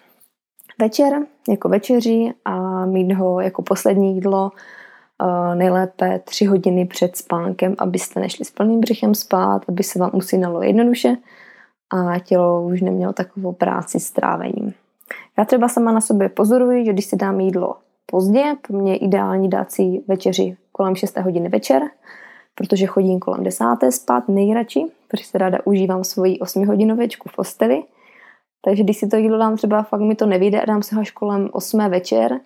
večer 0.79 1.13
jako 1.49 1.69
večeři 1.69 2.33
a 2.45 2.85
mít 2.85 3.13
ho 3.13 3.39
jako 3.39 3.61
poslední 3.61 4.15
jídlo 4.15 4.51
nejlépe 5.55 6.19
tři 6.19 6.45
hodiny 6.45 6.85
před 6.85 7.15
spánkem, 7.15 7.75
abyste 7.77 8.19
nešli 8.19 8.45
s 8.45 8.51
plným 8.51 8.79
břichem 8.79 9.15
spát, 9.15 9.61
aby 9.69 9.83
se 9.83 9.99
vám 9.99 10.11
usínalo 10.13 10.63
jednoduše 10.63 11.15
a 11.89 12.19
tělo 12.19 12.63
už 12.63 12.81
nemělo 12.81 13.13
takovou 13.13 13.51
práci 13.53 13.99
s 13.99 14.11
trávením. 14.11 14.73
Já 15.37 15.45
třeba 15.45 15.67
sama 15.67 15.91
na 15.91 16.01
sobě 16.01 16.29
pozoruji, 16.29 16.85
že 16.85 16.93
když 16.93 17.05
si 17.05 17.15
dám 17.15 17.39
jídlo 17.39 17.75
pozdě, 18.05 18.43
pro 18.67 18.77
mě 18.77 18.91
je 18.91 18.97
ideální 18.97 19.49
dát 19.49 19.71
si 19.71 20.03
večeři 20.07 20.57
kolem 20.71 20.95
6 20.95 21.17
hodiny 21.17 21.49
večer, 21.49 21.81
protože 22.55 22.85
chodím 22.85 23.19
kolem 23.19 23.43
10. 23.43 23.65
spát 23.89 24.29
nejradši, 24.29 24.85
protože 25.07 25.23
se 25.23 25.37
ráda 25.37 25.57
užívám 25.65 26.03
svoji 26.03 26.39
8 26.39 26.67
hodinovečku 26.67 27.29
v 27.29 27.35
posteli. 27.35 27.83
Takže 28.65 28.83
když 28.83 28.97
si 28.97 29.07
to 29.07 29.15
jídlo 29.15 29.37
dám 29.37 29.57
třeba, 29.57 29.83
fakt 29.83 30.01
mi 30.01 30.15
to 30.15 30.25
nevyjde 30.25 30.61
a 30.61 30.65
dám 30.65 30.83
se 30.83 30.95
ho 30.95 31.01
až 31.01 31.11
kolem 31.11 31.49
8 31.51 31.89
večer, 31.89 32.39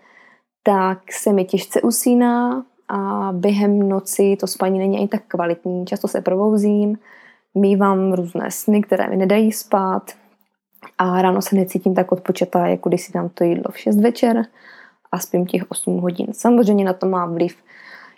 tak 0.64 1.12
se 1.12 1.34
mi 1.34 1.46
těžce 1.46 1.82
usíná 1.82 2.66
a 2.88 3.30
během 3.32 3.90
noci 3.90 4.38
to 4.40 4.48
spaní 4.48 4.80
není 4.80 4.98
ani 4.98 5.08
tak 5.08 5.22
kvalitní. 5.28 5.86
Často 5.86 6.08
se 6.08 6.22
probouzím, 6.22 6.98
mývám 7.56 8.14
různé 8.14 8.52
sny, 8.52 8.82
které 8.82 9.10
mi 9.10 9.16
nedají 9.16 9.52
spát 9.52 10.12
a 10.98 11.22
ráno 11.22 11.42
se 11.42 11.56
necítím 11.56 11.96
tak 11.96 12.12
odpočatá, 12.12 12.68
jako 12.68 12.90
když 12.90 13.02
si 13.02 13.14
dám 13.14 13.30
to 13.30 13.44
jídlo 13.44 13.72
v 13.72 13.80
6 13.80 14.02
večer 14.02 14.46
a 15.12 15.20
spím 15.20 15.46
těch 15.46 15.72
8 15.72 15.98
hodin. 15.98 16.28
Samozřejmě 16.32 16.86
na 16.86 16.94
to 16.94 17.06
má 17.06 17.26
vliv 17.26 17.56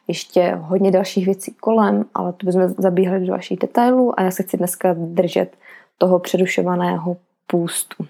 ještě 0.08 0.58
hodně 0.62 0.92
dalších 0.92 1.26
věcí 1.26 1.56
kolem, 1.60 2.06
ale 2.14 2.34
to 2.34 2.46
bychom 2.46 2.68
zabíhali 2.68 3.20
do 3.20 3.28
dalších 3.28 3.60
detailů 3.60 4.20
a 4.20 4.24
já 4.24 4.32
se 4.32 4.44
chci 4.44 4.58
dneska 4.58 4.96
držet 4.98 5.58
toho 5.98 6.20
přerušovaného 6.20 7.18
půstu. 7.48 8.04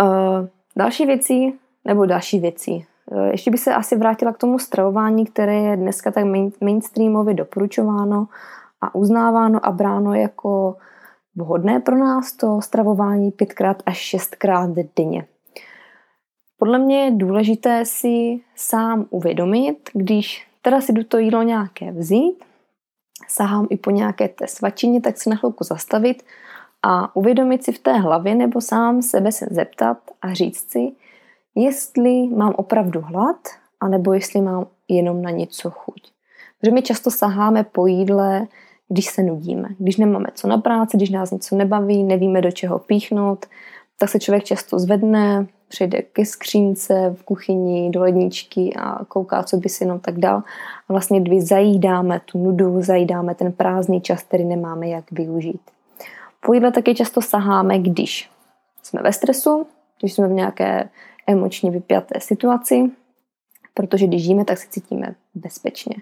Uh, 0.00 0.48
další 0.76 1.06
věcí, 1.06 1.54
nebo 1.84 2.06
další 2.06 2.40
věcí. 2.40 2.86
Eh, 3.12 3.30
ještě 3.30 3.50
by 3.50 3.58
se 3.58 3.74
asi 3.74 3.96
vrátila 3.96 4.32
k 4.32 4.38
tomu 4.38 4.58
stravování, 4.58 5.26
které 5.26 5.54
je 5.54 5.76
dneska 5.76 6.10
tak 6.10 6.24
mainstreamově 6.60 7.34
doporučováno 7.34 8.28
a 8.80 8.94
uznáváno 8.94 9.66
a 9.66 9.70
bráno 9.70 10.14
jako 10.14 10.76
vhodné 11.36 11.80
pro 11.80 11.96
nás 11.96 12.32
to 12.32 12.60
stravování 12.60 13.30
pětkrát 13.30 13.82
až 13.86 13.98
šestkrát 13.98 14.70
denně. 14.96 15.26
Podle 16.58 16.78
mě 16.78 17.04
je 17.04 17.10
důležité 17.10 17.84
si 17.84 18.40
sám 18.56 19.06
uvědomit, 19.10 19.90
když 19.92 20.46
teda 20.62 20.80
si 20.80 20.92
jdu 20.92 21.04
to 21.04 21.18
jídlo 21.18 21.42
nějaké 21.42 21.92
vzít, 21.92 22.44
sahám 23.28 23.66
i 23.70 23.76
po 23.76 23.90
nějaké 23.90 24.28
té 24.28 24.46
svačině, 24.46 25.00
tak 25.00 25.18
si 25.18 25.30
na 25.30 25.36
chvilku 25.36 25.64
zastavit 25.64 26.22
a 26.82 27.16
uvědomit 27.16 27.64
si 27.64 27.72
v 27.72 27.78
té 27.78 27.92
hlavě 27.92 28.34
nebo 28.34 28.60
sám 28.60 29.02
sebe 29.02 29.32
se 29.32 29.46
zeptat 29.50 29.98
a 30.22 30.34
říct 30.34 30.70
si, 30.70 30.92
jestli 31.54 32.26
mám 32.26 32.54
opravdu 32.56 33.00
hlad, 33.00 33.36
anebo 33.80 34.12
jestli 34.12 34.40
mám 34.40 34.66
jenom 34.88 35.22
na 35.22 35.30
něco 35.30 35.70
chuť. 35.70 36.12
Protože 36.60 36.72
my 36.72 36.82
často 36.82 37.10
saháme 37.10 37.64
po 37.64 37.86
jídle, 37.86 38.46
když 38.94 39.06
se 39.06 39.22
nudíme, 39.22 39.68
když 39.78 39.96
nemáme 39.96 40.26
co 40.34 40.48
na 40.48 40.58
práci, 40.58 40.96
když 40.96 41.10
nás 41.10 41.30
něco 41.30 41.56
nebaví, 41.56 42.02
nevíme 42.02 42.40
do 42.40 42.50
čeho 42.50 42.78
píchnout, 42.78 43.46
tak 43.98 44.08
se 44.08 44.20
člověk 44.20 44.44
často 44.44 44.78
zvedne, 44.78 45.46
přejde 45.68 46.02
ke 46.02 46.24
skřínce 46.24 47.14
v 47.18 47.22
kuchyni, 47.22 47.90
do 47.90 48.00
ledničky 48.00 48.74
a 48.76 49.04
kouká, 49.04 49.42
co 49.42 49.56
by 49.56 49.68
si 49.68 49.84
jenom 49.84 50.00
tak 50.00 50.18
dal. 50.18 50.36
A 50.88 50.92
vlastně 50.92 51.20
kdy 51.20 51.40
zajídáme 51.40 52.20
tu 52.24 52.38
nudu, 52.38 52.82
zajídáme 52.82 53.34
ten 53.34 53.52
prázdný 53.52 54.00
čas, 54.00 54.22
který 54.22 54.44
nemáme 54.44 54.88
jak 54.88 55.12
využít. 55.12 55.60
Po 56.40 56.54
jídle 56.54 56.72
taky 56.72 56.94
často 56.94 57.22
saháme, 57.22 57.78
když 57.78 58.30
jsme 58.82 59.02
ve 59.02 59.12
stresu, 59.12 59.66
když 60.00 60.12
jsme 60.12 60.28
v 60.28 60.32
nějaké 60.32 60.88
emočně 61.26 61.70
vypjaté 61.70 62.20
situaci, 62.20 62.90
protože 63.74 64.06
když 64.06 64.24
žijeme, 64.24 64.44
tak 64.44 64.58
se 64.58 64.66
cítíme 64.70 65.14
bezpečně. 65.34 65.94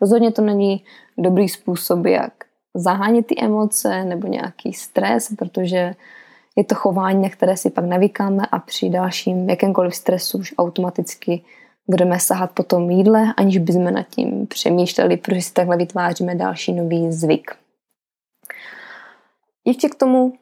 Rozhodně 0.00 0.32
to 0.32 0.42
není 0.42 0.84
dobrý 1.18 1.48
způsob, 1.48 2.06
jak 2.06 2.32
zahánět 2.74 3.26
ty 3.26 3.40
emoce 3.40 4.04
nebo 4.04 4.26
nějaký 4.26 4.72
stres, 4.72 5.28
protože 5.38 5.94
je 6.56 6.64
to 6.64 6.74
chování, 6.74 7.22
na 7.22 7.28
které 7.28 7.56
si 7.56 7.70
pak 7.70 7.84
navykáme 7.84 8.42
a 8.52 8.58
při 8.58 8.90
dalším 8.90 9.50
jakémkoliv 9.50 9.94
stresu 9.94 10.38
už 10.38 10.54
automaticky 10.58 11.42
budeme 11.90 12.20
sahat 12.20 12.52
po 12.52 12.62
tom 12.62 12.90
jídle, 12.90 13.34
aniž 13.36 13.58
bychom 13.58 13.84
nad 13.84 14.08
tím 14.08 14.46
přemýšleli, 14.46 15.16
protože 15.16 15.42
si 15.42 15.52
takhle 15.52 15.76
vytváříme 15.76 16.34
další 16.34 16.72
nový 16.72 17.12
zvyk. 17.12 17.50
Ještě 19.64 19.88
k 19.88 19.94
tomu 19.94 20.32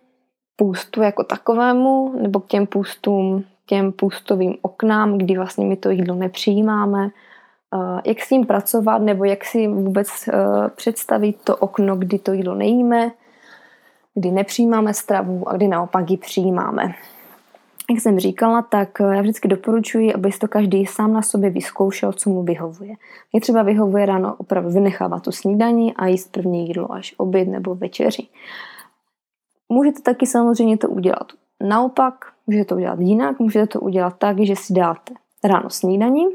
půstu 0.56 1.02
jako 1.02 1.24
takovému, 1.24 2.12
nebo 2.22 2.40
k 2.40 2.46
těm 2.46 2.66
půstům 2.66 3.44
těm 3.68 3.92
půstovým 3.92 4.56
oknám, 4.62 5.18
kdy 5.18 5.36
vlastně 5.36 5.66
my 5.66 5.76
to 5.76 5.90
jídlo 5.90 6.14
nepřijímáme, 6.14 7.10
eh, 7.74 8.00
jak 8.04 8.20
s 8.20 8.30
ním 8.30 8.46
pracovat, 8.46 8.98
nebo 8.98 9.24
jak 9.24 9.44
si 9.44 9.68
vůbec 9.68 10.08
eh, 10.28 10.32
představit 10.76 11.36
to 11.44 11.56
okno, 11.56 11.96
kdy 11.96 12.18
to 12.18 12.32
jídlo 12.32 12.54
nejíme, 12.54 13.10
kdy 14.14 14.30
nepřijímáme 14.30 14.94
stravu 14.94 15.48
a 15.48 15.56
kdy 15.56 15.68
naopak 15.68 16.10
ji 16.10 16.16
přijímáme. 16.16 16.94
Jak 17.90 18.00
jsem 18.00 18.18
říkala, 18.18 18.62
tak 18.62 19.00
eh, 19.00 19.14
já 19.14 19.20
vždycky 19.20 19.48
doporučuji, 19.48 20.14
aby 20.14 20.30
to 20.40 20.48
každý 20.48 20.86
sám 20.86 21.12
na 21.12 21.22
sobě 21.22 21.50
vyzkoušel, 21.50 22.12
co 22.12 22.30
mu 22.30 22.42
vyhovuje. 22.42 22.94
Mě 23.32 23.40
třeba 23.40 23.62
vyhovuje 23.62 24.06
ráno 24.06 24.34
opravdu 24.38 24.70
vynechávat 24.70 25.22
tu 25.22 25.32
snídaní 25.32 25.94
a 25.94 26.06
jíst 26.06 26.32
první 26.32 26.66
jídlo 26.66 26.92
až 26.92 27.14
oběd 27.16 27.48
nebo 27.48 27.74
večeři. 27.74 28.26
Můžete 29.68 30.02
taky 30.02 30.26
samozřejmě 30.26 30.78
to 30.78 30.88
udělat 30.88 31.32
naopak, 31.62 32.32
můžete 32.46 32.64
to 32.64 32.74
udělat 32.74 33.00
jinak, 33.00 33.38
můžete 33.38 33.66
to 33.66 33.80
udělat 33.80 34.14
tak, 34.18 34.40
že 34.40 34.56
si 34.56 34.72
dáte 34.72 35.14
ráno 35.44 35.70
snídaní 35.70 36.26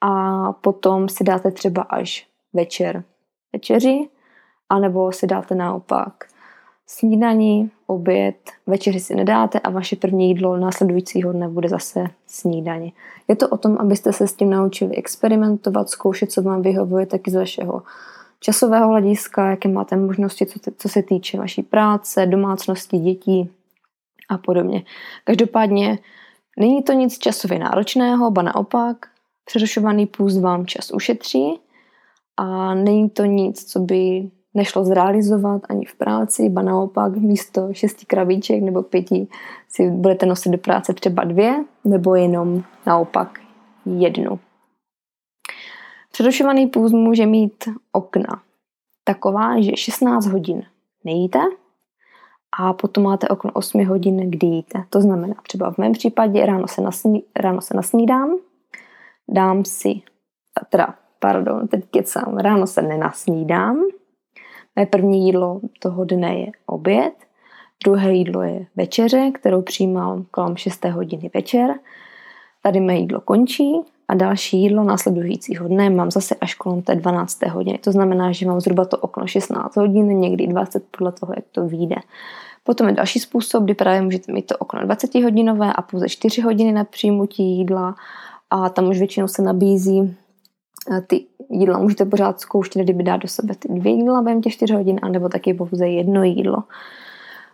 a 0.00 0.52
potom 0.52 1.08
si 1.08 1.24
dáte 1.24 1.50
třeba 1.50 1.82
až 1.82 2.28
večer 2.52 3.04
večeři, 3.52 4.08
anebo 4.68 5.12
si 5.12 5.26
dáte 5.26 5.54
naopak 5.54 6.12
snídaní, 6.86 7.70
oběd, 7.86 8.36
večeři 8.66 9.00
si 9.00 9.14
nedáte 9.14 9.58
a 9.58 9.70
vaše 9.70 9.96
první 9.96 10.28
jídlo 10.28 10.56
následujícího 10.56 11.32
dne 11.32 11.48
bude 11.48 11.68
zase 11.68 12.04
snídaní. 12.26 12.92
Je 13.28 13.36
to 13.36 13.48
o 13.48 13.56
tom, 13.56 13.76
abyste 13.80 14.12
se 14.12 14.26
s 14.26 14.34
tím 14.34 14.50
naučili 14.50 14.96
experimentovat, 14.96 15.88
zkoušet, 15.88 16.32
co 16.32 16.42
vám 16.42 16.62
vyhovuje 16.62 17.06
taky 17.06 17.30
z 17.30 17.34
vašeho 17.34 17.82
časového 18.40 18.88
hlediska, 18.88 19.50
jaké 19.50 19.68
máte 19.68 19.96
možnosti, 19.96 20.46
co, 20.46 20.60
co 20.78 20.88
se 20.88 21.02
týče 21.02 21.38
vaší 21.38 21.62
práce, 21.62 22.26
domácnosti, 22.26 22.98
dětí 22.98 23.50
a 24.28 24.38
podobně. 24.38 24.84
Každopádně 25.24 25.98
není 26.58 26.82
to 26.82 26.92
nic 26.92 27.18
časově 27.18 27.58
náročného, 27.58 28.30
ba 28.30 28.42
naopak, 28.42 28.96
přerušovaný 29.44 30.06
půst 30.06 30.40
vám 30.40 30.66
čas 30.66 30.90
ušetří 30.90 31.60
a 32.36 32.74
není 32.74 33.10
to 33.10 33.24
nic, 33.24 33.64
co 33.64 33.80
by 33.80 34.30
nešlo 34.54 34.84
zrealizovat 34.84 35.62
ani 35.68 35.84
v 35.84 35.94
práci, 35.94 36.48
ba 36.48 36.62
naopak 36.62 37.16
místo 37.16 37.68
šesti 37.72 38.06
kravíček 38.06 38.62
nebo 38.62 38.82
pěti 38.82 39.28
si 39.68 39.90
budete 39.90 40.26
nosit 40.26 40.50
do 40.50 40.58
práce 40.58 40.94
třeba 40.94 41.24
dvě, 41.24 41.64
nebo 41.84 42.14
jenom 42.14 42.62
naopak 42.86 43.40
jednu. 43.86 44.38
Přerušovaný 46.12 46.66
půst 46.66 46.92
může 46.92 47.26
mít 47.26 47.64
okna 47.92 48.42
taková, 49.04 49.60
že 49.60 49.76
16 49.76 50.26
hodin 50.26 50.62
nejíte 51.04 51.38
a 52.58 52.72
potom 52.72 53.04
máte 53.04 53.28
okno 53.28 53.50
8 53.54 53.84
hodin, 53.84 54.30
kdy 54.30 54.46
jíte. 54.46 54.84
To 54.90 55.00
znamená 55.00 55.34
třeba 55.42 55.72
v 55.72 55.78
mém 55.78 55.92
případě 55.92 56.46
ráno 56.46 56.68
se, 56.68 56.80
nasní, 56.80 57.22
ráno 57.36 57.60
se 57.60 57.76
nasnídám, 57.76 58.36
dám 59.28 59.64
si, 59.64 60.02
teda, 60.70 60.94
pardon, 61.18 61.68
teď 61.68 61.84
kecám, 61.90 62.38
ráno 62.38 62.66
se 62.66 62.82
nenasnídám, 62.82 63.82
Mé 64.78 64.86
první 64.86 65.26
jídlo 65.26 65.60
toho 65.78 66.04
dne 66.04 66.38
je 66.38 66.52
oběd, 66.66 67.14
druhé 67.84 68.12
jídlo 68.12 68.42
je 68.42 68.66
večeře, 68.76 69.30
kterou 69.34 69.62
přijímám 69.62 70.26
kolem 70.30 70.56
6. 70.56 70.84
hodiny 70.84 71.30
večer. 71.34 71.74
Tady 72.62 72.80
mé 72.80 72.96
jídlo 72.96 73.20
končí 73.20 73.72
a 74.08 74.14
další 74.14 74.62
jídlo 74.62 74.84
následujícího 74.84 75.68
dne 75.68 75.90
mám 75.90 76.10
zase 76.10 76.34
až 76.40 76.54
kolem 76.54 76.82
té 76.82 76.94
12. 76.94 77.46
hodiny. 77.46 77.78
To 77.78 77.92
znamená, 77.92 78.32
že 78.32 78.46
mám 78.46 78.60
zhruba 78.60 78.84
to 78.84 78.98
okno 78.98 79.26
16 79.26 79.76
hodin, 79.76 80.20
někdy 80.20 80.46
20 80.46 80.82
podle 80.90 81.12
toho, 81.12 81.32
jak 81.36 81.44
to 81.52 81.66
vyjde. 81.66 81.96
Potom 82.64 82.88
je 82.88 82.94
další 82.94 83.18
způsob, 83.18 83.64
kdy 83.64 83.74
právě 83.74 84.02
můžete 84.02 84.32
mít 84.32 84.46
to 84.46 84.56
okno 84.56 84.84
20 84.84 85.14
hodinové 85.14 85.72
a 85.72 85.82
pouze 85.82 86.08
4 86.08 86.40
hodiny 86.40 86.72
na 86.72 86.84
přijmutí 86.84 87.42
jídla 87.42 87.94
a 88.50 88.68
tam 88.68 88.88
už 88.88 88.98
většinou 88.98 89.28
se 89.28 89.42
nabízí 89.42 90.16
eh, 90.92 91.00
ty 91.00 91.24
jídla 91.50 91.78
můžete 91.78 92.04
pořád 92.04 92.40
zkoušet, 92.40 92.82
kdyby 92.82 93.02
dát 93.02 93.16
do 93.16 93.28
sebe 93.28 93.54
ty 93.54 93.68
dvě 93.68 93.92
jídla 93.92 94.22
během 94.22 94.42
těch 94.42 94.52
4 94.52 94.74
hodin, 94.74 94.98
anebo 95.02 95.28
taky 95.28 95.54
pouze 95.54 95.88
jedno 95.88 96.22
jídlo. 96.24 96.56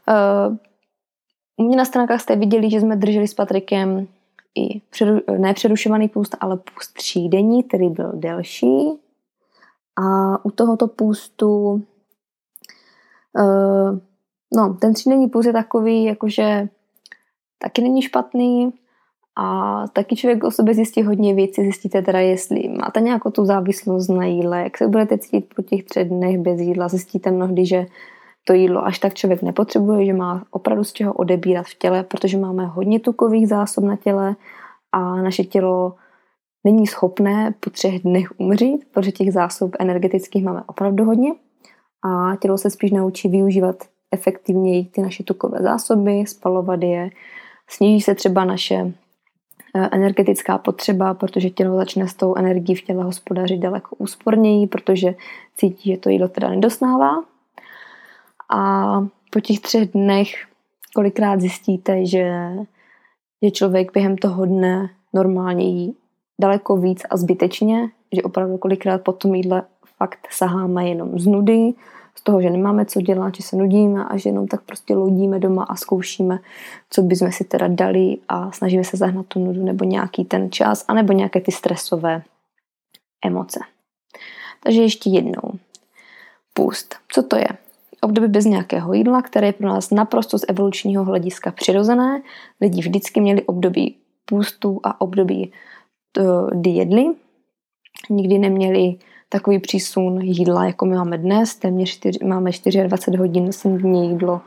Uh, 0.09 0.57
u 1.57 1.63
mě 1.63 1.77
na 1.77 1.85
stránkách 1.85 2.21
jste 2.21 2.37
viděli, 2.37 2.71
že 2.71 2.81
jsme 2.81 2.97
drželi 2.97 3.29
s 3.29 3.35
Patrikem 3.35 4.07
i 4.59 4.81
přeru, 4.91 5.21
ne 5.39 5.55
přerušovaný 5.55 6.09
půst, 6.09 6.37
ale 6.41 6.57
půst 6.57 6.93
třídenní, 6.95 7.63
který 7.63 7.89
byl 7.89 8.13
delší. 8.15 8.89
A 9.97 10.45
u 10.45 10.51
tohoto 10.51 10.87
půstu 10.89 11.83
uh, 13.39 13.99
no, 14.55 14.75
ten 14.75 14.95
třídenní 14.95 15.29
půst 15.29 15.47
je 15.47 15.53
takový, 15.53 16.05
jakože 16.05 16.69
taky 17.59 17.83
není 17.83 18.03
špatný, 18.03 18.73
a 19.37 19.85
taky 19.93 20.17
člověk 20.17 20.45
o 20.45 20.51
sobě 20.51 20.75
zjistí 20.75 21.03
hodně 21.03 21.35
věcí, 21.35 21.63
zjistíte 21.63 22.03
teda, 22.03 22.19
jestli 22.19 22.69
máte 22.69 23.01
nějakou 23.01 23.31
tu 23.31 23.45
závislost 23.45 24.09
na 24.09 24.25
jídle, 24.25 24.63
jak 24.63 24.79
se 24.79 24.89
budete 24.89 25.19
cítit 25.19 25.55
po 25.57 25.63
těch 25.63 25.85
třech 25.85 26.09
dnech 26.09 26.39
bez 26.39 26.61
jídla, 26.61 26.89
zjistíte 26.89 27.31
mnohdy, 27.31 27.67
že 27.67 27.87
to 28.45 28.53
jídlo 28.53 28.85
až 28.85 28.99
tak 28.99 29.15
člověk 29.15 29.43
nepotřebuje, 29.43 30.07
že 30.07 30.13
má 30.13 30.45
opravdu 30.51 30.85
z 30.85 30.93
čeho 30.93 31.13
odebírat 31.13 31.67
v 31.67 31.79
těle, 31.79 32.03
protože 32.03 32.39
máme 32.39 32.67
hodně 32.67 33.01
tukových 33.01 33.49
zásob 33.49 33.85
na 33.85 33.97
těle 33.97 34.37
a 34.93 35.23
naše 35.23 35.45
tělo 35.45 35.95
není 36.65 36.87
schopné 36.87 37.55
po 37.61 37.71
třech 37.71 38.03
dnech 38.03 38.41
umřít, 38.41 38.85
protože 38.93 39.13
těch 39.13 39.33
zásob 39.33 39.71
energetických 39.79 40.45
máme 40.45 40.63
opravdu 40.67 41.05
hodně 41.05 41.33
a 42.03 42.37
tělo 42.37 42.59
se 42.59 42.71
spíš 42.71 42.91
naučí 42.91 43.29
využívat 43.29 43.77
efektivněji 44.13 44.85
ty 44.85 45.03
naše 45.03 45.23
tukové 45.23 45.59
zásoby, 45.63 46.25
spalovat 46.27 46.83
je, 46.83 47.11
sníží 47.69 48.01
se 48.01 48.15
třeba 48.15 48.45
naše 48.45 48.95
Eh, 49.77 49.89
energetická 49.93 50.59
potřeba, 50.59 51.15
protože 51.15 51.51
tělo 51.51 51.77
začne 51.77 52.09
s 52.09 52.15
tou 52.15 52.35
energií 52.35 52.75
v 52.75 52.83
těle 52.83 53.05
hospodařit 53.05 53.61
daleko 53.61 53.97
úsporněji, 53.97 54.67
protože 54.67 55.15
cítí, 55.57 55.91
že 55.93 55.99
to 55.99 56.09
jídlo 56.09 56.29
teda 56.29 56.49
nedosnává. 56.49 57.34
A 58.51 59.01
po 59.31 59.41
těch 59.41 59.61
třech 59.61 59.93
dnech 59.93 60.29
kolikrát 60.95 61.41
zjistíte, 61.41 62.07
že, 62.07 62.51
že 63.43 63.51
člověk 63.51 63.93
během 63.93 64.17
toho 64.17 64.47
dne 64.47 64.91
normálně 65.13 65.65
jí 65.65 65.97
daleko 66.41 66.77
víc 66.77 67.03
a 67.11 67.17
zbytečně, 67.17 67.91
že 68.13 68.23
opravdu 68.23 68.59
kolikrát 68.59 69.03
po 69.03 69.13
tom 69.13 69.35
jídle 69.35 69.63
fakt 69.97 70.29
saháme 70.31 70.89
jenom 70.89 71.19
z 71.19 71.27
nudy, 71.27 71.75
z 72.15 72.23
toho, 72.23 72.43
že 72.43 72.51
nemáme 72.51 72.85
co 72.85 73.01
dělat, 73.01 73.35
že 73.35 73.43
se 73.43 73.57
nudíme 73.57 74.05
a 74.05 74.17
že 74.17 74.29
jenom 74.29 74.47
tak 74.47 74.63
prostě 74.63 74.95
loudíme 74.95 75.39
doma 75.39 75.65
a 75.65 75.77
zkoušíme, 75.77 76.39
co 76.91 77.03
bychom 77.03 77.33
si 77.33 77.45
teda 77.45 77.69
dali 77.69 78.17
a 78.29 78.53
snažíme 78.53 78.85
se 78.85 78.97
zahnat 78.97 79.27
tu 79.27 79.45
nudu 79.45 79.65
nebo 79.65 79.85
nějaký 79.85 80.25
ten 80.25 80.51
čas, 80.51 80.85
anebo 80.89 81.13
nějaké 81.13 81.41
ty 81.41 81.53
stresové 81.53 82.23
emoce. 83.25 83.61
Takže 84.63 84.83
ještě 84.83 85.11
jednou. 85.11 85.59
Půst. 86.55 86.95
Co 87.09 87.23
to 87.23 87.37
je? 87.37 87.49
Období 88.05 88.29
bez 88.29 88.45
nějakého 88.45 88.93
jídla, 88.93 89.23
které 89.23 89.47
je 89.47 89.53
pro 89.53 89.69
nás 89.69 89.91
naprosto 89.91 90.39
z 90.39 90.45
evolučního 90.49 91.05
hlediska 91.05 91.51
přirozené. 91.51 92.23
Lidi 92.61 92.81
vždycky 92.81 93.21
měli 93.21 93.43
období 93.43 93.97
půstu 94.25 94.81
a 94.85 95.01
období, 95.01 95.53
eh, 96.19 96.23
kdy 96.57 96.71
jedli. 96.71 97.07
Nikdy 98.11 98.39
neměli 98.39 98.95
takový 99.29 99.59
přísun 99.59 100.21
jídla, 100.21 100.65
jako 100.65 100.87
my 100.87 100.97
máme 100.97 101.19
dnes. 101.19 101.57
Téměř 101.57 101.91
4, 101.91 102.19
máme 102.25 102.51
24 102.51 103.17
hodin 103.19 103.51
denně 103.65 104.09
jídlo 104.09 104.41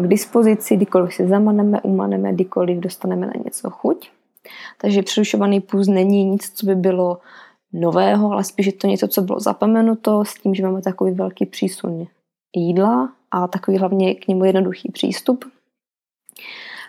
k 0.00 0.06
dispozici, 0.06 0.76
kdykoliv 0.76 1.14
si 1.14 1.28
zamaneme, 1.28 1.80
umaneme, 1.80 2.32
kdykoliv 2.32 2.78
dostaneme 2.78 3.26
na 3.26 3.32
něco 3.44 3.70
chuť. 3.70 4.10
Takže 4.80 5.02
přerušovaný 5.02 5.60
půst 5.60 5.88
není 5.88 6.24
nic, 6.24 6.50
co 6.54 6.66
by 6.66 6.74
bylo 6.74 7.18
nového, 7.72 8.32
ale 8.32 8.44
spíš 8.44 8.66
je 8.66 8.72
to 8.72 8.86
něco, 8.86 9.08
co 9.08 9.22
bylo 9.22 9.40
zapomenuto 9.40 10.24
s 10.24 10.34
tím, 10.34 10.54
že 10.54 10.62
máme 10.62 10.82
takový 10.82 11.12
velký 11.12 11.46
přísun 11.46 12.06
jídla 12.56 13.12
a 13.30 13.48
takový 13.48 13.78
hlavně 13.78 14.14
k 14.14 14.28
němu 14.28 14.44
jednoduchý 14.44 14.92
přístup. 14.92 15.44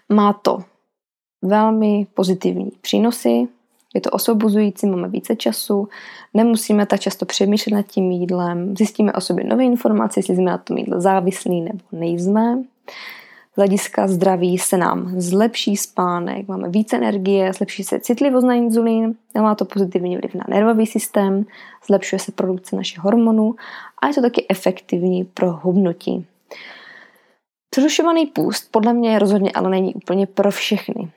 Má 0.10 0.34
to 0.34 0.60
velmi 1.42 2.08
pozitivní 2.14 2.72
přínosy, 2.82 3.48
je 3.94 4.02
to 4.02 4.10
osvobozující, 4.10 4.88
máme 4.88 5.08
více 5.08 5.36
času, 5.36 5.88
nemusíme 6.34 6.86
tak 6.86 7.00
často 7.00 7.26
přemýšlet 7.26 7.74
nad 7.74 7.88
tím 7.88 8.12
jídlem, 8.12 8.78
zjistíme 8.78 9.14
o 9.14 9.22
sobě 9.22 9.44
nové 9.44 9.64
informace, 9.64 10.20
jestli 10.20 10.36
jsme 10.36 10.46
na 10.46 10.58
tom 10.58 10.78
jídle 10.78 11.02
závislí 11.02 11.62
nebo 11.62 11.80
nejsme. 11.92 12.64
Z 13.54 13.56
hlediska 13.56 14.08
zdraví 14.08 14.58
se 14.58 14.78
nám 14.78 15.22
zlepší 15.22 15.78
spánek, 15.78 16.48
máme 16.48 16.70
více 16.70 16.98
energie, 16.98 17.54
zlepší 17.54 17.84
se 17.84 18.00
citlivost 18.00 18.48
na 18.48 18.54
inzulín, 18.54 19.16
má 19.36 19.56
to 19.56 19.66
pozitivní 19.66 20.18
vliv 20.18 20.36
na 20.36 20.46
nervový 20.50 20.86
systém, 20.86 21.46
zlepšuje 21.88 22.20
se 22.20 22.32
produkce 22.32 22.76
našich 22.76 23.00
hormonů 23.00 23.56
a 24.02 24.08
je 24.08 24.14
to 24.14 24.22
taky 24.22 24.46
efektivní 24.50 25.24
pro 25.24 25.52
hubnutí. 25.52 26.26
Přerušovaný 27.70 28.26
půst 28.26 28.72
podle 28.72 28.94
mě 28.94 29.20
rozhodně 29.20 29.52
ale 29.52 29.70
není 29.70 29.94
úplně 29.94 30.28
pro 30.28 30.52
všechny. 30.52 31.12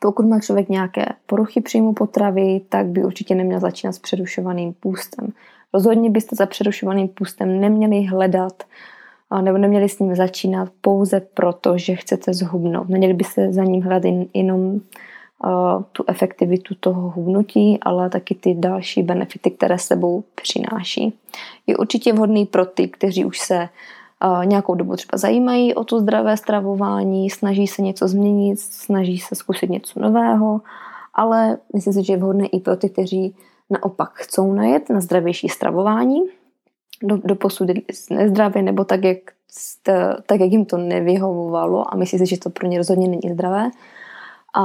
Pokud 0.00 0.26
má 0.26 0.40
člověk 0.40 0.68
nějaké 0.68 1.06
poruchy 1.26 1.60
příjmu 1.60 1.92
potravy, 1.92 2.60
tak 2.68 2.86
by 2.86 3.04
určitě 3.04 3.34
neměl 3.34 3.60
začínat 3.60 3.92
s 3.92 3.98
přerušovaným 3.98 4.72
půstem. 4.72 5.32
Rozhodně 5.74 6.10
byste 6.10 6.36
za 6.36 6.46
přerušovaným 6.46 7.08
půstem 7.08 7.60
neměli 7.60 8.02
hledat 8.02 8.62
nebo 9.40 9.58
neměli 9.58 9.88
s 9.88 9.98
ním 9.98 10.16
začínat 10.16 10.68
pouze 10.80 11.20
proto, 11.20 11.78
že 11.78 11.94
chcete 11.94 12.34
zhubnout. 12.34 12.88
Neměli 12.88 13.14
byste 13.14 13.52
za 13.52 13.64
ním 13.64 13.82
hledat 13.82 14.02
jenom 14.34 14.80
tu 15.92 16.04
efektivitu 16.06 16.74
toho 16.80 17.10
hubnutí, 17.10 17.78
ale 17.82 18.10
taky 18.10 18.34
ty 18.34 18.54
další 18.54 19.02
benefity, 19.02 19.50
které 19.50 19.78
sebou 19.78 20.24
přináší. 20.34 21.18
Je 21.66 21.76
určitě 21.76 22.12
vhodný 22.12 22.46
pro 22.46 22.66
ty, 22.66 22.88
kteří 22.88 23.24
už 23.24 23.38
se 23.38 23.68
nějakou 24.44 24.74
dobu 24.74 24.96
třeba 24.96 25.18
zajímají 25.18 25.74
o 25.74 25.84
to 25.84 26.00
zdravé 26.00 26.36
stravování, 26.36 27.30
snaží 27.30 27.66
se 27.66 27.82
něco 27.82 28.08
změnit, 28.08 28.60
snaží 28.60 29.18
se 29.18 29.34
zkusit 29.34 29.70
něco 29.70 30.00
nového, 30.00 30.60
ale 31.14 31.58
myslím 31.74 31.92
si, 31.92 32.04
že 32.04 32.12
je 32.12 32.16
vhodné 32.16 32.46
i 32.46 32.60
pro 32.60 32.76
ty, 32.76 32.88
kteří 32.88 33.36
naopak 33.70 34.10
chcou 34.14 34.52
najet 34.52 34.90
na 34.90 35.00
zdravější 35.00 35.48
stravování, 35.48 36.20
do, 37.04 37.16
do 37.24 37.34
posud 37.34 37.68
nezdravě 38.10 38.62
nebo 38.62 38.84
tak 38.84 39.04
jak, 39.04 39.18
tak, 40.26 40.40
jak 40.40 40.50
jim 40.50 40.64
to 40.64 40.76
nevyhovovalo 40.76 41.94
a 41.94 41.96
myslím 41.96 42.18
si, 42.18 42.26
že 42.26 42.38
to 42.38 42.50
pro 42.50 42.66
ně 42.66 42.78
rozhodně 42.78 43.08
není 43.08 43.32
zdravé. 43.32 43.70
A 44.56 44.64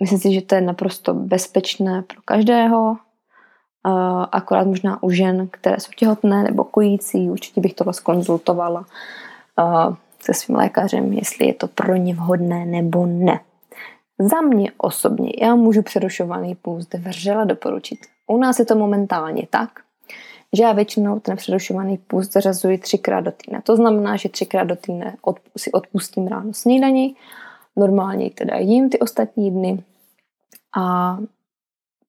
myslím 0.00 0.18
si, 0.18 0.34
že 0.34 0.42
to 0.42 0.54
je 0.54 0.60
naprosto 0.60 1.14
bezpečné 1.14 2.02
pro 2.02 2.20
každého, 2.24 2.96
akorát 4.32 4.66
možná 4.66 5.02
u 5.02 5.10
žen, 5.10 5.48
které 5.50 5.80
jsou 5.80 5.90
těhotné 5.96 6.42
nebo 6.42 6.64
kojící, 6.64 7.30
určitě 7.30 7.60
bych 7.60 7.74
tohle 7.74 7.92
skonzultovala 7.92 8.86
se 10.20 10.34
svým 10.34 10.56
lékařem, 10.56 11.12
jestli 11.12 11.46
je 11.46 11.54
to 11.54 11.68
pro 11.68 11.96
ně 11.96 12.14
vhodné 12.14 12.66
nebo 12.66 13.06
ne. 13.06 13.40
Za 14.18 14.40
mě 14.40 14.72
osobně, 14.78 15.32
já 15.42 15.54
můžu 15.54 15.82
přerušovaný 15.82 16.54
půst 16.54 16.94
vřele 16.94 17.46
doporučit. 17.46 17.98
U 18.26 18.38
nás 18.38 18.58
je 18.58 18.64
to 18.64 18.76
momentálně 18.76 19.46
tak, 19.50 19.70
že 20.56 20.62
já 20.62 20.72
většinou 20.72 21.20
ten 21.20 21.36
přerušovaný 21.36 21.98
půst 21.98 22.32
zařazuji 22.32 22.78
třikrát 22.78 23.20
do 23.20 23.32
týdne. 23.32 23.62
To 23.62 23.76
znamená, 23.76 24.16
že 24.16 24.28
třikrát 24.28 24.64
do 24.64 24.76
týdne 24.76 25.16
si 25.56 25.72
odpustím 25.72 26.26
ráno 26.26 26.52
snídaní, 26.54 27.16
normálně 27.76 28.30
teda 28.30 28.56
jím 28.56 28.90
ty 28.90 28.98
ostatní 28.98 29.50
dny 29.50 29.84
a 30.76 31.18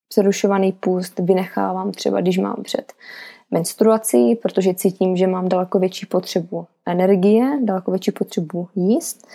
přerušovaný 0.08 0.72
půst 0.72 1.18
vynechávám 1.18 1.92
třeba, 1.92 2.20
když 2.20 2.38
mám 2.38 2.56
před 2.62 2.92
menstruací, 3.50 4.34
protože 4.34 4.74
cítím, 4.74 5.16
že 5.16 5.26
mám 5.26 5.48
daleko 5.48 5.78
větší 5.78 6.06
potřebu 6.06 6.66
energie, 6.86 7.58
daleko 7.62 7.90
větší 7.90 8.12
potřebu 8.12 8.68
jíst. 8.74 9.26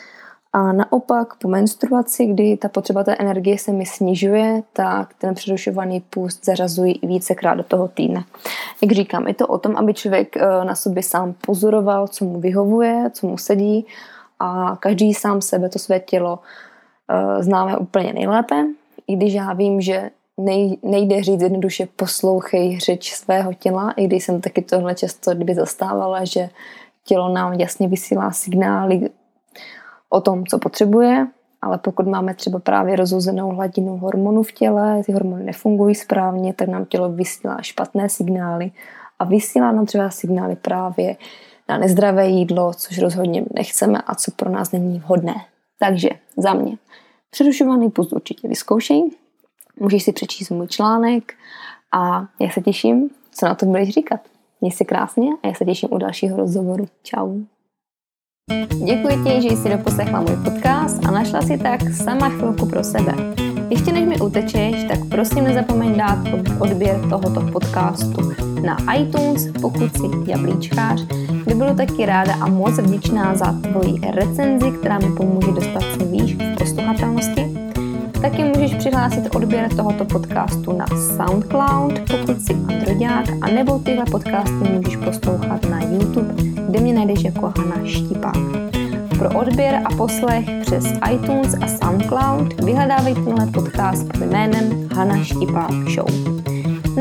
A 0.53 0.73
naopak 0.73 1.35
po 1.35 1.47
menstruaci, 1.47 2.25
kdy 2.25 2.57
ta 2.57 2.69
potřeba 2.69 3.03
té 3.03 3.15
energie 3.15 3.57
se 3.57 3.71
mi 3.71 3.85
snižuje, 3.85 4.63
tak 4.73 5.13
ten 5.13 5.35
přerušovaný 5.35 5.99
půst 5.99 6.45
zařazuji 6.45 6.95
vícekrát 7.03 7.57
do 7.57 7.63
toho 7.63 7.87
týdne. 7.87 8.23
Jak 8.81 8.91
říkám, 8.91 9.27
je 9.27 9.33
to 9.33 9.47
o 9.47 9.57
tom, 9.57 9.77
aby 9.77 9.93
člověk 9.93 10.37
eh, 10.37 10.65
na 10.65 10.75
sobě 10.75 11.03
sám 11.03 11.35
pozoroval, 11.45 12.07
co 12.07 12.25
mu 12.25 12.39
vyhovuje, 12.39 13.11
co 13.13 13.27
mu 13.27 13.37
sedí 13.37 13.85
a 14.39 14.77
každý 14.79 15.13
sám 15.13 15.41
sebe, 15.41 15.69
to 15.69 15.79
své 15.79 15.99
tělo 15.99 16.39
eh, 17.09 17.43
známe 17.43 17.77
úplně 17.77 18.13
nejlépe. 18.13 18.65
I 19.07 19.15
když 19.15 19.33
já 19.33 19.53
vím, 19.53 19.81
že 19.81 20.09
nej, 20.37 20.77
nejde 20.83 21.23
říct 21.23 21.41
jednoduše 21.41 21.87
poslouchej 21.95 22.79
řeč 22.79 23.13
svého 23.13 23.53
těla, 23.53 23.91
i 23.91 24.07
když 24.07 24.23
jsem 24.23 24.41
taky 24.41 24.61
tohle 24.61 24.95
často 24.95 25.35
kdyby 25.35 25.55
zastávala, 25.55 26.25
že 26.25 26.49
tělo 27.05 27.33
nám 27.33 27.53
jasně 27.53 27.87
vysílá 27.87 28.31
signály 28.31 29.09
o 30.09 30.21
tom, 30.21 30.45
co 30.45 30.59
potřebuje, 30.59 31.27
ale 31.61 31.77
pokud 31.77 32.07
máme 32.07 32.33
třeba 32.33 32.59
právě 32.59 32.95
rozhozenou 32.95 33.49
hladinu 33.49 33.97
hormonů 33.97 34.43
v 34.43 34.51
těle, 34.51 35.03
ty 35.05 35.11
hormony 35.11 35.43
nefungují 35.43 35.95
správně, 35.95 36.53
tak 36.53 36.67
nám 36.67 36.85
tělo 36.85 37.09
vysílá 37.09 37.61
špatné 37.61 38.09
signály 38.09 38.71
a 39.19 39.25
vysílá 39.25 39.71
nám 39.71 39.85
třeba 39.85 40.09
signály 40.09 40.55
právě 40.55 41.15
na 41.69 41.77
nezdravé 41.77 42.27
jídlo, 42.27 42.73
což 42.73 42.97
rozhodně 42.99 43.45
nechceme 43.53 44.01
a 44.07 44.15
co 44.15 44.31
pro 44.31 44.49
nás 44.49 44.71
není 44.71 44.99
vhodné. 44.99 45.35
Takže 45.79 46.09
za 46.37 46.53
mě 46.53 46.77
přerušovaný 47.29 47.89
pust 47.89 48.13
určitě 48.13 48.47
vyzkoušej, 48.47 49.11
můžeš 49.79 50.03
si 50.03 50.13
přečíst 50.13 50.49
můj 50.49 50.67
článek 50.67 51.33
a 51.93 52.25
já 52.39 52.49
se 52.49 52.61
těším, 52.61 53.09
co 53.31 53.45
na 53.45 53.55
to 53.55 53.65
budeš 53.65 53.89
říkat. 53.89 54.19
Měj 54.61 54.71
se 54.71 54.85
krásně 54.85 55.29
a 55.43 55.47
já 55.47 55.53
se 55.53 55.65
těším 55.65 55.89
u 55.91 55.97
dalšího 55.97 56.37
rozhovoru. 56.37 56.87
Ciao. 57.03 57.58
Děkuji 58.85 59.23
ti, 59.23 59.41
že 59.41 59.55
jsi 59.55 59.69
doposlechla 59.69 60.21
můj 60.21 60.35
podcast 60.43 61.05
a 61.05 61.11
našla 61.11 61.41
si 61.41 61.57
tak 61.57 61.93
sama 61.93 62.29
chvilku 62.29 62.65
pro 62.65 62.83
sebe. 62.83 63.13
Ještě 63.69 63.91
než 63.93 64.05
mi 64.05 64.19
utečeš, 64.19 64.83
tak 64.87 64.99
prosím 65.09 65.43
nezapomeň 65.43 65.97
dát 65.97 66.17
odběr 66.59 66.99
tohoto 67.09 67.41
podcastu 67.51 68.31
na 68.65 68.77
iTunes, 68.95 69.47
pokud 69.61 69.97
jsi 69.97 70.31
jablíčkář, 70.31 71.05
by 71.47 71.53
budu 71.53 71.75
taky 71.75 72.05
ráda 72.05 72.33
a 72.33 72.47
moc 72.47 72.77
vděčná 72.77 73.35
za 73.35 73.51
tvoji 73.51 73.95
recenzi, 74.11 74.71
která 74.71 74.99
mi 74.99 75.15
pomůže 75.17 75.51
dostat 75.51 75.83
se 75.97 76.05
výš 76.05 76.35
v 76.35 76.55
posluchatelnosti 76.57 77.48
Taky 78.21 78.43
můžeš 78.43 78.75
přihlásit 78.75 79.35
odběr 79.35 79.75
tohoto 79.75 80.05
podcastu 80.05 80.73
na 80.73 80.85
SoundCloud, 80.87 81.99
pokud 81.99 82.41
jsi 82.41 82.55
a 83.41 83.47
nebo 83.47 83.79
tyhle 83.79 84.05
podcasty 84.11 84.69
můžeš 84.73 84.95
poslouchat 84.95 85.69
na 85.69 85.83
YouTube, 85.83 86.33
kde 86.69 86.79
mě 86.79 86.93
najdeš 86.93 87.23
jako 87.23 87.53
Hana 87.57 87.85
Štipák. 87.85 88.37
Pro 89.17 89.39
odběr 89.39 89.81
a 89.85 89.89
poslech 89.95 90.45
přes 90.61 90.85
iTunes 91.13 91.55
a 91.61 91.67
SoundCloud 91.67 92.61
vyhledávej 92.61 93.13
tenhle 93.13 93.47
podcast 93.47 94.07
pod 94.07 94.21
jménem 94.21 94.89
Hana 94.95 95.23
Štipák 95.23 95.71
Show. 95.71 96.09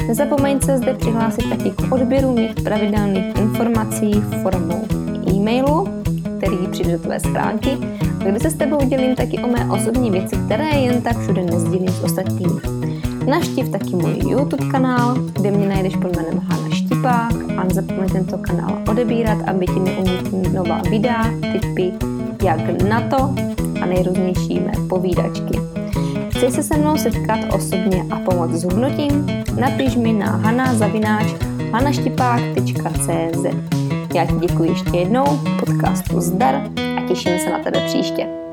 Nezapomeň 0.09 0.61
se 0.61 0.79
zde 0.79 0.95
přihlásit 0.95 1.49
taky 1.49 1.71
k 1.71 1.93
odběru 1.93 2.35
mých 2.35 2.55
pravidelných 2.55 3.37
informací 3.37 4.13
formou 4.43 4.85
e-mailu, 5.33 5.89
který 6.39 6.57
přijde 6.71 6.93
do 6.93 6.99
tvé 6.99 7.21
schránky, 7.21 7.71
kde 8.19 8.41
se 8.41 8.51
s 8.51 8.55
tebou 8.55 8.79
dělím 8.87 9.15
taky 9.15 9.39
o 9.39 9.47
mé 9.47 9.71
osobní 9.71 10.11
věci, 10.11 10.37
které 10.47 10.69
jen 10.69 11.03
tak 11.03 11.19
všude 11.19 11.43
nezdílím 11.43 11.89
s 11.89 12.05
ostatními. 12.05 12.61
Naštiv 13.27 13.69
taky 13.69 13.97
můj 13.97 14.19
YouTube 14.29 14.67
kanál, 14.71 15.15
kde 15.15 15.51
mě 15.51 15.69
najdeš 15.69 15.97
pod 15.97 16.17
jménem 16.17 16.39
Hana 16.39 16.71
Štipák 16.71 17.33
a 17.57 17.65
nezapomeň 17.65 18.09
tento 18.09 18.39
kanál 18.39 18.79
odebírat, 18.91 19.39
aby 19.47 19.67
ti 19.67 19.81
neunikly 19.81 20.53
nová 20.53 20.83
videa, 20.91 21.25
tipy, 21.53 21.93
jak 22.45 22.83
na 22.83 23.01
to 23.01 23.35
a 23.83 23.87
nejrůznější 23.87 24.61
mé 24.61 24.73
povídačky. 24.89 25.76
Chceš 26.37 26.55
se 26.55 26.63
se 26.63 26.77
mnou 26.77 26.97
setkat 26.97 27.39
osobně 27.55 28.05
a 28.11 28.19
pomoct 28.19 28.53
s 28.53 28.65
hubnutím? 28.65 29.27
Napiš 29.61 29.97
mi 29.97 30.13
na 30.13 30.27
hanaštipák.cz 31.73 33.45
Já 34.15 34.27
ti 34.27 34.35
děkuji 34.41 34.71
ještě 34.71 34.97
jednou, 34.97 35.25
podcastu 35.61 36.21
zdar 36.21 36.55
a 36.99 37.09
těším 37.09 37.39
se 37.39 37.51
na 37.51 37.59
tebe 37.59 37.81
příště. 37.87 38.46